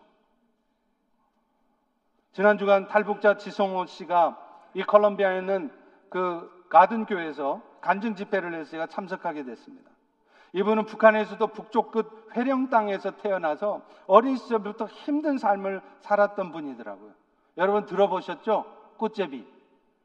[2.32, 4.38] 지난 주간 탈북자 지성호 씨가
[4.74, 5.70] 이 컬럼비아에 있는
[6.08, 9.91] 그 가든 교회에서 간증 집회를 해서 제가 참석하게 됐습니다.
[10.52, 17.12] 이분은 북한에서도 북쪽 끝 회령 땅에서 태어나서 어린 시절부터 힘든 삶을 살았던 분이더라고요.
[17.58, 18.64] 여러분 들어보셨죠?
[18.96, 19.46] 꽃제비.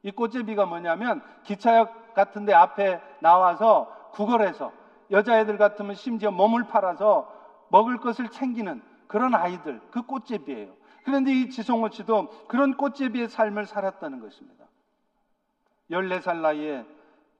[0.04, 4.72] 이 꽃제비가 뭐냐면 기차역 같은 데 앞에 나와서 구걸해서
[5.12, 7.32] 여자애들 같으면 심지어 몸을 팔아서
[7.70, 10.74] 먹을 것을 챙기는 그런 아이들, 그 꽃제비예요.
[11.04, 14.66] 그런데 이 지성호 씨도 그런 꽃제비의 삶을 살았다는 것입니다.
[15.90, 16.86] 14살 나이에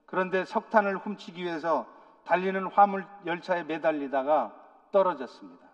[0.06, 1.86] 그런데 석탄을 훔치기 위해서
[2.28, 4.54] 달리는 화물 열차에 매달리다가
[4.92, 5.66] 떨어졌습니다.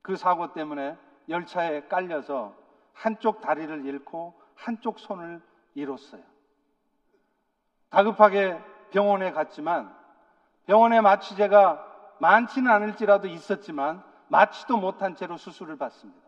[0.00, 0.96] 그 사고 때문에
[1.28, 2.54] 열차에 깔려서
[2.94, 5.42] 한쪽 다리를 잃고 한쪽 손을
[5.74, 6.22] 잃었어요.
[7.90, 8.58] 다급하게
[8.90, 9.94] 병원에 갔지만
[10.66, 16.26] 병원에 마취제가 많지는 않을지라도 있었지만 마취도 못한 채로 수술을 받습니다.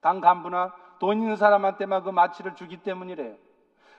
[0.00, 3.36] 당 간부나 돈 있는 사람한테만 그 마취를 주기 때문이래요.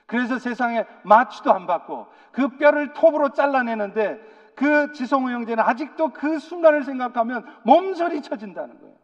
[0.06, 4.20] 그래서 세상에 마취도 안 받고 그 뼈를 톱으로 잘라내는데
[4.54, 8.94] 그 지성우 형제는 아직도 그 순간을 생각하면 몸서리 쳐진다는 거예요.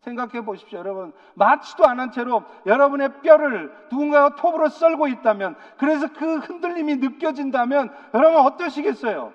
[0.00, 1.12] 생각해 보십시오, 여러분.
[1.34, 8.40] 마취도 안 한 채로 여러분의 뼈를 누군가가 톱으로 썰고 있다면, 그래서 그 흔들림이 느껴진다면, 여러분
[8.40, 9.32] 어떠시겠어요?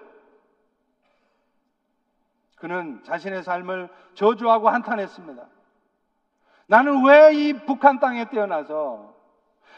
[2.57, 5.43] 그는 자신의 삶을 저주하고 한탄했습니다.
[6.67, 9.15] 나는 왜 이 북한 땅에 태어나서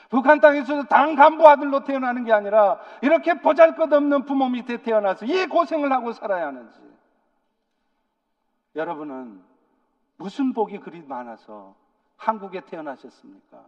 [0.10, 5.26] 북한 땅에서도 당 간부 아들로 태어나는 게 아니라 이렇게 보잘 것 없는 부모 밑에 태어나서
[5.26, 6.80] 이 고생을 하고 살아야 하는지.
[8.76, 9.42] 여러분은
[10.18, 11.76] 무슨 복이 그리 많아서
[12.18, 13.64] 한국에 태어나셨습니까?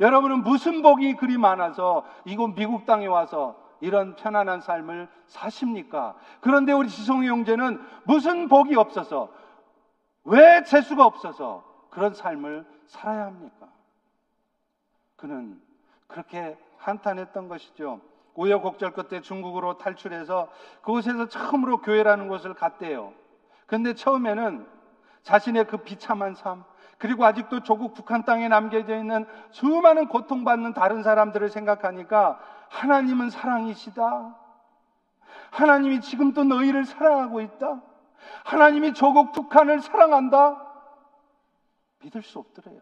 [0.00, 6.14] 여러분은 무슨 복이 그리 많아서 이곳 미국 땅에 와서 이런 편안한 삶을 사십니까?
[6.40, 9.30] 그런데 우리 지성의 형제는 무슨 복이 없어서
[10.24, 13.73] 왜 재수가 없어서 그런 삶을 살아야 합니까?
[15.16, 15.60] 그는
[16.06, 18.00] 그렇게 한탄했던 것이죠.
[18.34, 20.50] 우여곡절 끝에 중국으로 탈출해서
[20.82, 23.12] 그곳에서 처음으로 교회라는 곳을 갔대요.
[23.66, 24.66] 근데 처음에는
[25.22, 26.64] 자신의 그 비참한 삶,
[26.98, 32.38] 그리고 아직도 조국 북한 땅에 남겨져 있는 수많은 고통받는 다른 사람들을 생각하니까
[32.68, 34.36] 하나님은 사랑이시다.
[35.50, 37.80] 하나님이 지금도 너희를 사랑하고 있다.
[38.44, 40.60] 하나님이 조국 북한을 사랑한다.
[42.00, 42.80] 믿을 수 없더래요.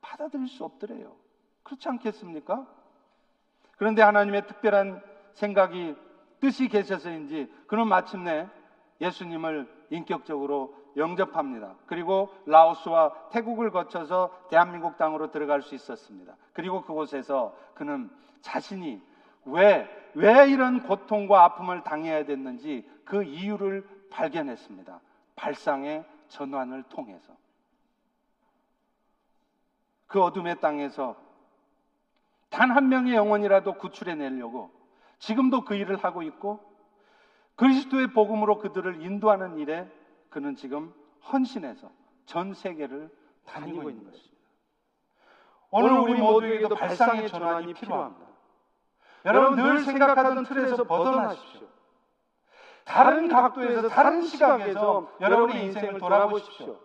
[0.00, 1.16] 받아들일 수 없더래요.
[1.64, 2.66] 그렇지 않겠습니까?
[3.76, 5.02] 그런데 하나님의 특별한
[5.32, 5.96] 생각이
[6.40, 8.48] 뜻이 계셔서인지 그는 마침내
[9.00, 11.74] 예수님을 인격적으로 영접합니다.
[11.86, 16.36] 그리고 라오스와 태국을 거쳐서 대한민국 땅으로 들어갈 수 있었습니다.
[16.52, 18.10] 그리고 그곳에서 그는
[18.42, 19.02] 자신이
[19.46, 25.00] 왜, 왜 이런 고통과 아픔을 당해야 됐는지 그 이유를 발견했습니다.
[25.34, 27.34] 발상의 전환을 통해서.
[30.06, 31.16] 그 어둠의 땅에서
[32.54, 34.70] 단 한 명의 영혼이라도 구출해 내려고
[35.18, 36.60] 지금도 그 일을 하고 있고
[37.56, 39.90] 그리스도의 복음으로 그들을 인도하는 일에
[40.30, 40.92] 그는 지금
[41.32, 41.90] 헌신해서
[42.26, 43.10] 전 세계를
[43.46, 44.34] 다니고 있는 것입니다.
[45.70, 48.24] 오늘 우리 모두에게도 발상의 전환이 필요합니다.
[49.24, 51.60] 여러분 늘 생각하던 틀에서 벗어나십시오.
[52.84, 56.78] 다른 각도에서 다른 시각에서 여러분의 인생을 돌아보십시오.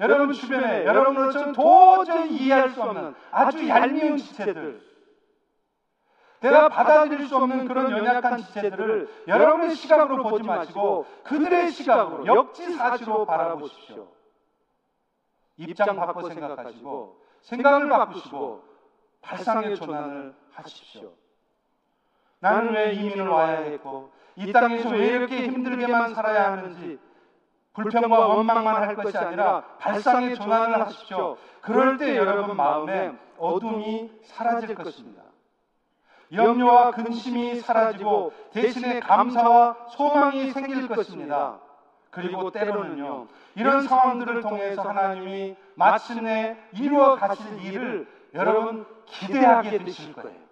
[0.00, 4.80] 여러분 주변에 여러분으로서는 도저히 이해할 수 없는 아주 얄미운 지체들
[6.40, 14.08] 내가 받아들일 수 없는 그런 연약한 지체들을 여러분의 시각으로 보지 마시고 그들의 시각으로 역지사지로 바라보십시오.
[15.56, 18.62] 입장 바꿔 생각하시고 생각을 바꾸시고
[19.22, 21.12] 발상의 전환을 하십시오.
[22.40, 26.98] 나는 왜 이민을 와야 했고 이 땅에서 왜 이렇게 힘들게만 살아야 하는지
[27.74, 31.36] 불평과 원망만 할 것이 아니라 발상의 전환을 하십시오.
[31.60, 35.22] 그럴 때 여러분 마음에 어둠이 사라질 것입니다.
[36.32, 41.58] 염려와 근심이 사라지고 대신에 감사와 소망이 생길 것입니다.
[42.10, 50.43] 그리고 때로는요, 이런 상황들을 통해서 하나님이 마침내 이루어 가실 일을 여러분 기대하게 되실 거예요.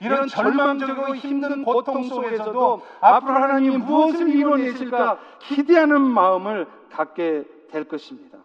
[0.00, 8.38] 이런 절망적이고 힘든 고통 속에서도 앞으로 하나님이 무엇을 이루어내실까 기대하는 마음을 갖게 될 것입니다.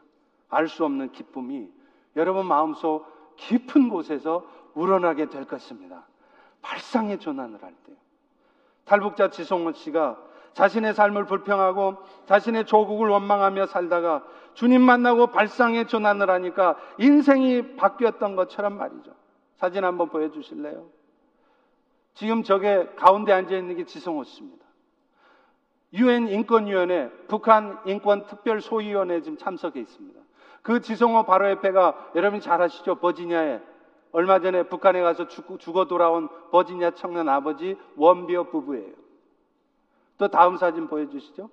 [0.49, 1.69] 알 수 없는 기쁨이
[2.15, 3.05] 여러분 마음속
[3.37, 4.43] 깊은 곳에서
[4.73, 6.03] 우러나게 될 것입니다.
[6.61, 7.93] 발상의 전환을 할 때.
[8.85, 10.17] 탈북자 지성원 씨가
[10.53, 14.23] 자신의 삶을 불평하고 자신의 조국을 원망하며 살다가
[14.55, 19.11] 주님 만나고 발상의 전환을 하니까 인생이 바뀌었던 것처럼 말이죠.
[19.57, 20.85] 사진 한번 보여주실래요?
[22.19, 24.65] 지금 저게 가운데 앉아 있는 게 지성호 씨입니다.
[25.93, 30.19] 유엔 인권위원회, 북한 인권 특별 소위원회 지금 참석해 있습니다.
[30.61, 32.95] 그 지성호 바로 옆에가 여러분이 잘 아시죠?
[32.95, 33.61] 버지니아에
[34.11, 38.91] 얼마 전에 북한에 가서 죽어 돌아온 버지니아 청년 아버지 원비어 부부예요.
[40.17, 41.49] 또 다음 사진 보여주시죠.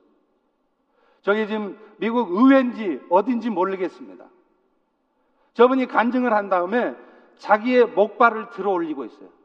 [1.23, 4.25] 저기 지금 미국 의회인지 어딘지 모르겠습니다.
[5.55, 6.97] 저분이 간증을 한 다음에
[7.39, 9.36] 자기의 목발을 들어 올리고 있어요.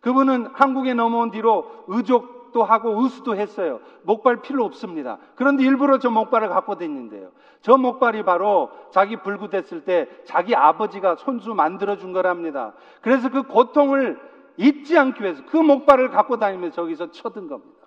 [0.00, 3.80] 그분은 한국에 넘어온 뒤로 의족 목도 하고 의수도 했어요.
[4.02, 5.18] 목발 필요 없습니다.
[5.36, 7.30] 그런데 일부러 저 목발을 갖고 다니는데요.
[7.62, 12.74] 저 목발이 바로 자기 불구됐을 때 자기 아버지가 손수 만들어 준 거랍니다.
[13.00, 14.20] 그래서 그 고통을
[14.56, 17.86] 잊지 않기 위해서 그 목발을 갖고 다니면서 저기서 쳐든 겁니다.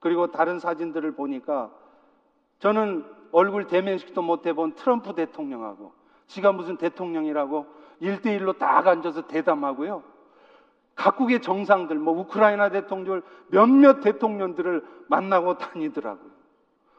[0.00, 1.70] 그리고 다른 사진들을 보니까
[2.58, 5.92] 저는 얼굴 대면식도 못 해본 트럼프 대통령하고
[6.26, 7.66] 지가 무슨 대통령이라고
[8.00, 10.15] 일대일로딱 앉아서 대담하고요.
[10.96, 16.30] 각국의 정상들, 뭐 우크라이나 대통령, 몇몇 대통령들을 만나고 다니더라고요.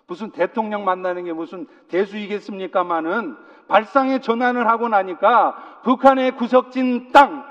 [0.08, 3.36] 무슨 대통령 만나는 게 무슨 대수이겠습니까마는
[3.68, 7.44] 발상의 전환을 하고 나니까 북한의 구석진 땅,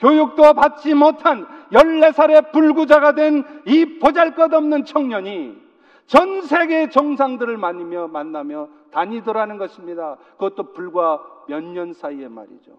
[0.00, 5.64] 교육도 받지 못한 14살의 불구자가 된 이 보잘 것 없는 청년이
[6.06, 10.16] 전 세계 정상들을 만나며, 만나며 다니더라는 것입니다.
[10.32, 12.72] 그것도 불과 몇 년 사이에 말이죠.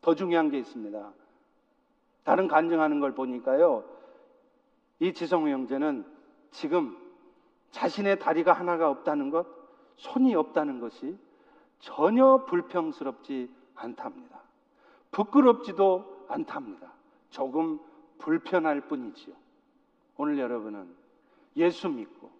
[0.00, 0.98] 더 중요한 게 있습니다.
[2.24, 3.84] 다른 간증하는 걸 보니까요.
[5.00, 6.04] 이 지성우 형제는
[6.50, 6.96] 지금
[7.70, 9.46] 자신의 다리가 하나가 없다는 것,
[9.96, 11.18] 손이 없다는 것이
[11.80, 14.40] 전혀 불평스럽지 않답니다.
[15.10, 16.92] 부끄럽지도 않답니다.
[17.30, 17.80] 조금
[18.18, 19.34] 불편할 뿐이지요.
[20.16, 20.88] 오늘 여러분은
[21.56, 22.30] 예수 믿고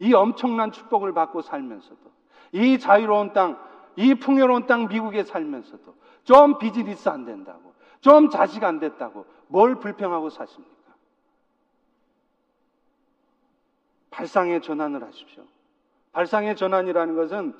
[0.00, 2.10] 이 엄청난 축복을 받고 살면서도
[2.52, 3.58] 이 자유로운 땅,
[3.96, 7.67] 이 풍요로운 땅 미국에 살면서도 좀 비즈니스 안 된다고
[8.00, 10.74] 좀 자식 안 됐다고 뭘 불평하고 사십니까?
[14.10, 15.44] 발상의 전환을 하십시오.
[16.12, 17.54] 발상의 전환이라는 것은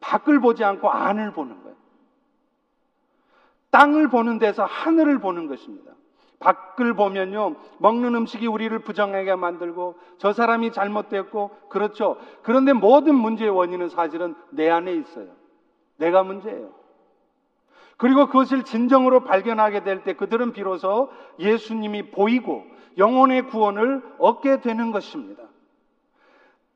[0.00, 1.76] 밖을 보지 않고 안을 보는 거예요.
[3.70, 5.92] 땅을 보는 데서 하늘을 보는 것입니다.
[6.40, 12.16] 밖을 보면요, 먹는 음식이 우리를 부정하게 만들고 저 사람이 잘못됐고 그렇죠.
[12.42, 15.28] 그런데 모든 문제의 원인은 사실은 내 안에 있어요.
[15.96, 16.79] 내가 문제예요.
[18.00, 22.64] 그리고 그것을 진정으로 발견하게 될 때 그들은 비로소 예수님이 보이고
[22.96, 25.42] 영혼의 구원을 얻게 되는 것입니다.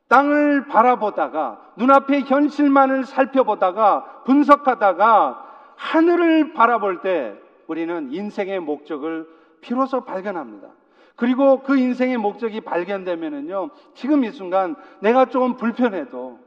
[0.07, 5.43] 땅을 바라보다가 눈앞의 현실만을 살펴보다가 분석하다가
[5.75, 7.33] 하늘을 바라볼 때
[7.67, 9.27] 우리는 인생의 목적을
[9.61, 10.67] 비로소 발견합니다.
[11.15, 16.39] 그리고 그 인생의 목적이 발견되면은요, 지금 이 순간 내가 조금 불편해도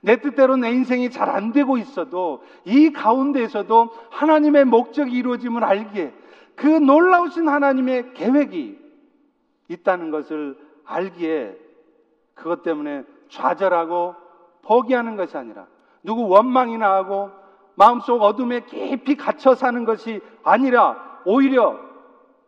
[0.00, 6.14] 내 뜻대로 내 인생이 잘 안 되고 있어도 이 가운데에서도 하나님의 목적이 이루어짐을 알기에
[6.56, 8.78] 그 놀라우신 하나님의 계획이
[9.68, 11.56] 있다는 것을 알기에
[12.34, 14.14] 그것 때문에 좌절하고
[14.62, 15.66] 포기하는 것이 아니라
[16.02, 17.30] 누구 원망이나 하고
[17.74, 21.78] 마음속 어둠에 깊이 갇혀 사는 것이 아니라 오히려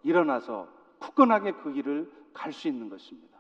[0.03, 0.67] 일어나서
[0.99, 3.39] 굳건하게 그 길을 갈 수 있는 것입니다.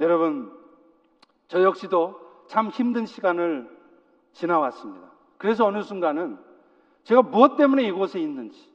[0.00, 0.52] 여러분,
[1.52, 3.68] 저 역시도 참 힘든 시간을
[4.32, 5.06] 지나왔습니다.
[5.36, 6.38] 그래서 어느 순간은
[7.04, 8.72] 제가 무엇 때문에 이곳에 있는지,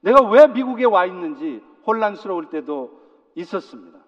[0.00, 3.00] 내가 왜 미국에 와 있는지 혼란스러울 때도
[3.34, 3.98] 있었습니다.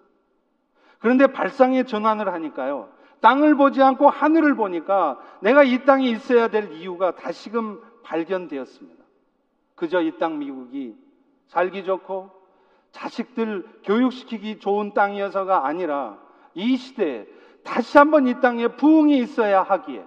[0.99, 2.89] 그런데 발상의 전환을 하니까요.
[3.21, 9.03] 땅을 보지 않고 하늘을 보니까 내가 이 땅에 있어야 될 이유가 다시금 발견되었습니다.
[9.73, 10.95] 그저 이 땅 미국이
[11.47, 12.29] 살기 좋고
[12.91, 16.19] 자식들 교육시키기 좋은 땅이어서가 아니라
[16.53, 17.38] 이 시대에
[17.69, 20.03] 다시 한번 이 땅에 부흥이 있어야 하기에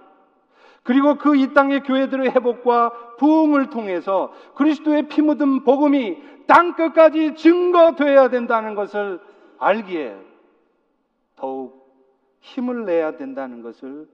[0.83, 8.27] 그리고 그 이 땅의 교회들의 회복과 부흥을 통해서 그리스도의 피 묻은 복음이 땅 끝까지 증거되어야
[8.27, 9.21] 된다는 것을
[9.59, 10.17] 알기에
[11.37, 11.83] 더욱
[12.41, 14.09] 힘을 내야 된다는 것을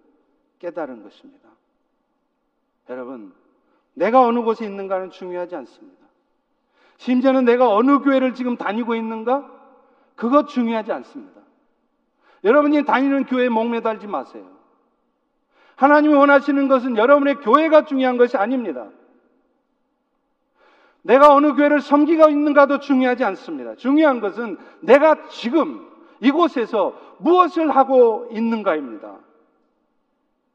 [0.59, 1.49] 깨달은 것입니다.
[2.89, 3.33] 여러분,
[3.95, 6.05] 내가 어느 곳에 있는가는 중요하지 않습니다.
[6.97, 9.49] 심지어는 내가 어느 교회를 지금 다니고 있는가?
[10.15, 11.38] 그것 중요하지 않습니다.
[12.43, 14.45] 여러분이 다니는 교회에 목매달지 마세요.
[15.75, 18.87] 하나님이 원하시는 것은 여러분의 교회가 중요한 것이 아닙니다.
[21.01, 23.75] 내가 어느 교회를 섬기고 있는가도 중요하지 않습니다.
[23.75, 25.87] 중요한 것은 내가 지금
[26.19, 29.15] 이곳에서 무엇을 하고 있는가입니다.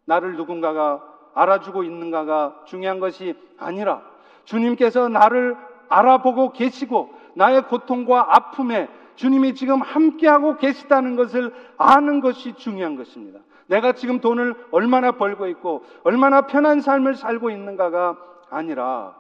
[0.05, 1.03] 나를 누군가가
[1.35, 4.03] 알아주고 있는가가 중요한 것이 아니라
[4.45, 5.57] 주님께서 나를
[5.89, 13.41] 알아보고 계시고 나의 고통과 아픔에 주님이 지금 함께하고 계시다는 것을 아는 것이 중요한 것입니다.
[13.67, 18.19] 내가 지금 돈을 얼마나 벌고 있고 얼마나 편한 삶을 살고 있는가가
[18.51, 19.19] 아니라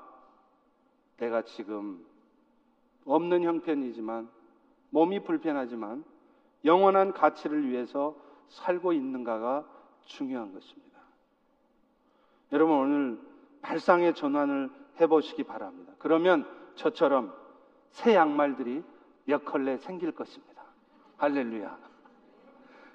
[1.18, 2.04] 내가 지금
[3.06, 4.28] 없는 형편이지만
[4.90, 6.04] 몸이 불편하지만
[6.64, 8.16] 영원한 가치를 위해서
[8.48, 9.64] 살고 있는가가
[10.02, 10.98] 중요한 것입니다.
[12.52, 13.18] 여러분 오늘
[13.62, 14.70] 발상의 전환을
[15.00, 15.92] 해보시기 바랍니다.
[15.98, 17.34] 그러면 저처럼
[17.90, 18.82] 새 양말들이
[19.24, 20.62] 몇 컬레 생길 것입니다.
[21.16, 21.76] 할렐루야.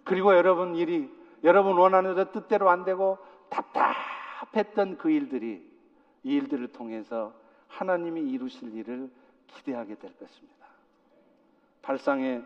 [0.04, 1.10] 그리고 여러분 일이
[1.44, 3.18] 여러분 원하는 저 뜻대로 안 되고
[3.50, 5.66] 답답했던 그 일들이
[6.24, 7.34] 이 일들을 통해서
[7.68, 9.10] 하나님이 이루실 일을
[9.48, 10.68] 기대하게 될 것입니다.
[11.82, 12.44] 발상의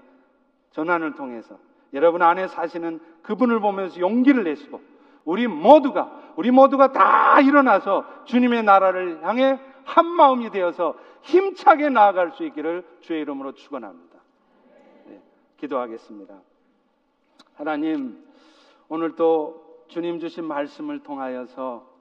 [0.71, 1.57] 전환을 통해서
[1.93, 4.81] 여러분 안에 사시는 그분을 보면서 용기를 내시고
[5.25, 12.43] 우리 모두가 우리 모두가 다 일어나서 주님의 나라를 향해 한 마음이 되어서 힘차게 나아갈 수
[12.45, 14.19] 있기를 주의 이름으로 축원합니다.
[15.07, 15.21] 네,
[15.57, 16.41] 기도하겠습니다.
[17.55, 18.24] 하나님
[18.89, 21.91] 오늘 또 주님 주신 말씀을 통하여서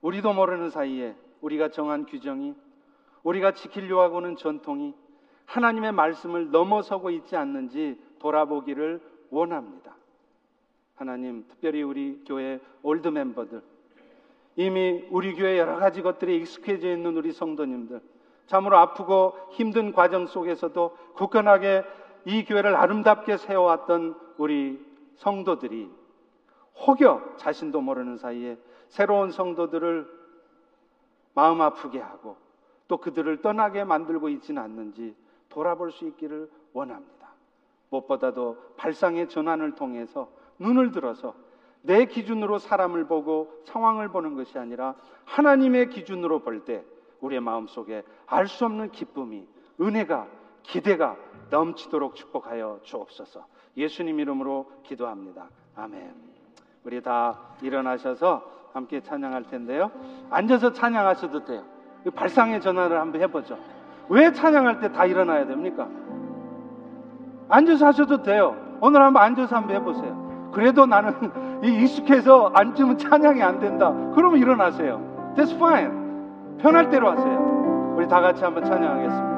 [0.00, 2.54] 우리도 모르는 사이에 우리가 정한 규정이
[3.22, 4.94] 우리가 지키려 하고는 전통이
[5.46, 9.96] 하나님의 말씀을 넘어서고 있지 않는지 돌아보기를 원합니다.
[10.94, 13.62] 하나님, 특별히 우리 교회 old 멤버들,
[14.58, 18.00] 이미 우리 교회 여러 가지 것들에 익숙해져 있는 우리 성도님들,
[18.46, 21.84] 참으로 아프고 힘든 과정 속에서도 굳건하게
[22.24, 24.84] 이 교회를 아름답게 세워왔던 우리
[25.14, 25.88] 성도들이
[26.74, 30.08] 혹여 자신도 모르는 사이에 새로운 성도들을
[31.34, 32.36] 마음 아프게 하고
[32.88, 35.14] 또 그들을 떠나게 만들고 있지는 않는지
[35.50, 37.28] 돌아볼 수 있기를 원합니다.
[37.90, 40.28] 무엇보다도 발상의 전환을 통해서
[40.58, 41.36] 눈을 들어서
[41.82, 46.84] 내 기준으로 사람을 보고 상황을 보는 것이 아니라 하나님의 기준으로 볼 때
[47.20, 49.46] 우리의 마음속에 알 수 없는 기쁨이
[49.80, 50.26] 은혜가
[50.62, 51.16] 기대가
[51.50, 53.46] 넘치도록 축복하여 주옵소서.
[53.76, 55.48] 예수님 이름으로 기도합니다.
[55.76, 56.14] 아멘.
[56.84, 59.90] 우리 다 일어나셔서 함께 찬양할 텐데요.
[60.30, 61.64] 앉아서 찬양하셔도 돼요.
[62.14, 63.58] 발상의 전환을 한번 해보죠.
[64.08, 65.88] 왜 찬양할 때 다 일어나야 됩니까?
[67.48, 68.56] 앉아서 하셔도 돼요.
[68.80, 70.50] 오늘 한번 앉아서 한번 해보세요.
[70.52, 71.12] 그래도 나는
[71.62, 73.92] 이 익숙해서 앉으면 찬양이 안 된다.
[74.14, 75.00] 그러면 일어나세요.
[75.36, 75.90] That's fine.
[76.60, 77.94] 편할 대로 하세요.
[77.96, 79.37] 우리 다 같이 한번 찬양하겠습니다.